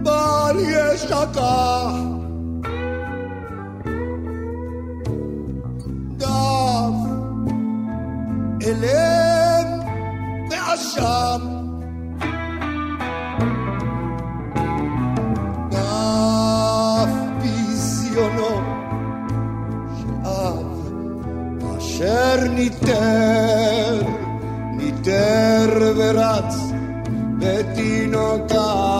[0.03, 1.25] בל ישכח
[6.17, 6.97] דף
[8.67, 9.79] אלם
[10.51, 11.62] ואשם
[22.03, 23.95] cer ni ter,
[24.77, 26.61] ni ter verați
[27.39, 28.92] pe tine o.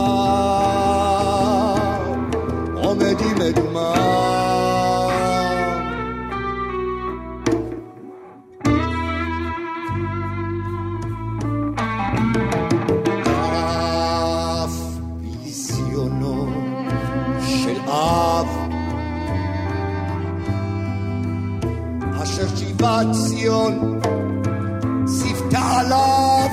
[23.54, 26.52] Ocean Sift all of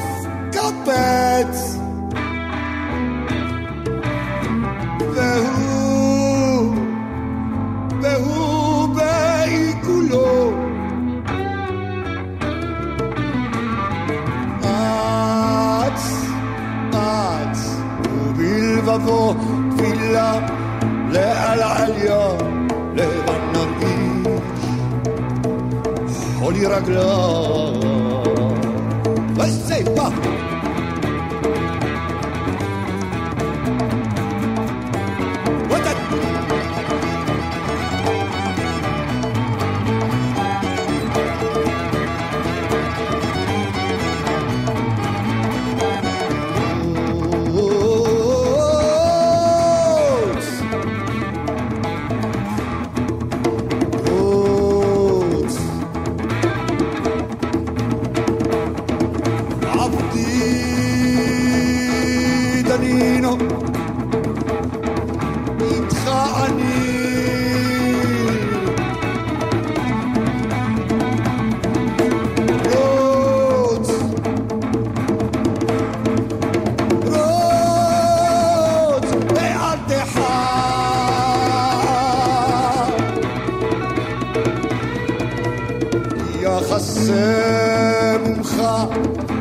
[0.55, 1.63] carpets
[5.17, 5.75] The who
[8.03, 8.41] The who
[8.97, 10.27] vehiculo
[19.77, 20.31] villa
[21.13, 22.40] Le al-Aliyah.
[26.61, 27.75] мирогляд.
[29.37, 30.40] Let's say, pop.
[86.81, 88.63] יחסה מומך,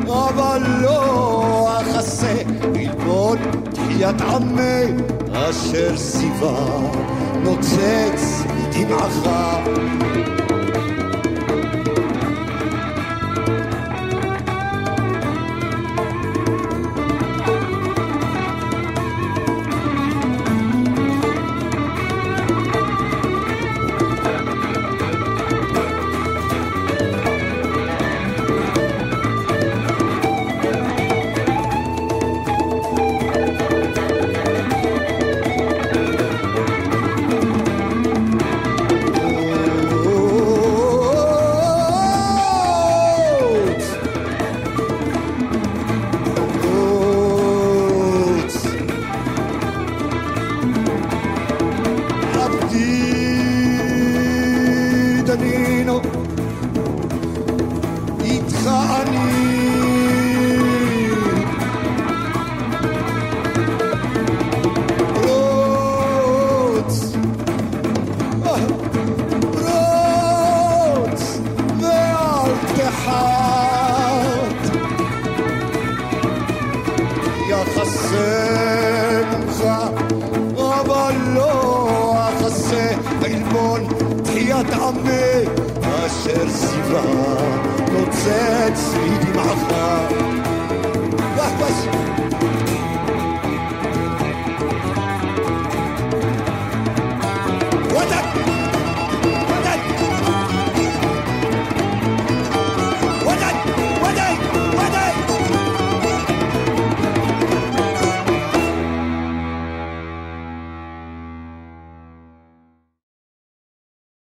[0.07, 2.35] אבל לא אחסה
[2.73, 3.37] מלבון
[3.73, 6.65] תחיית עמי אשר סיבה
[7.43, 9.27] נוצץ דמעך.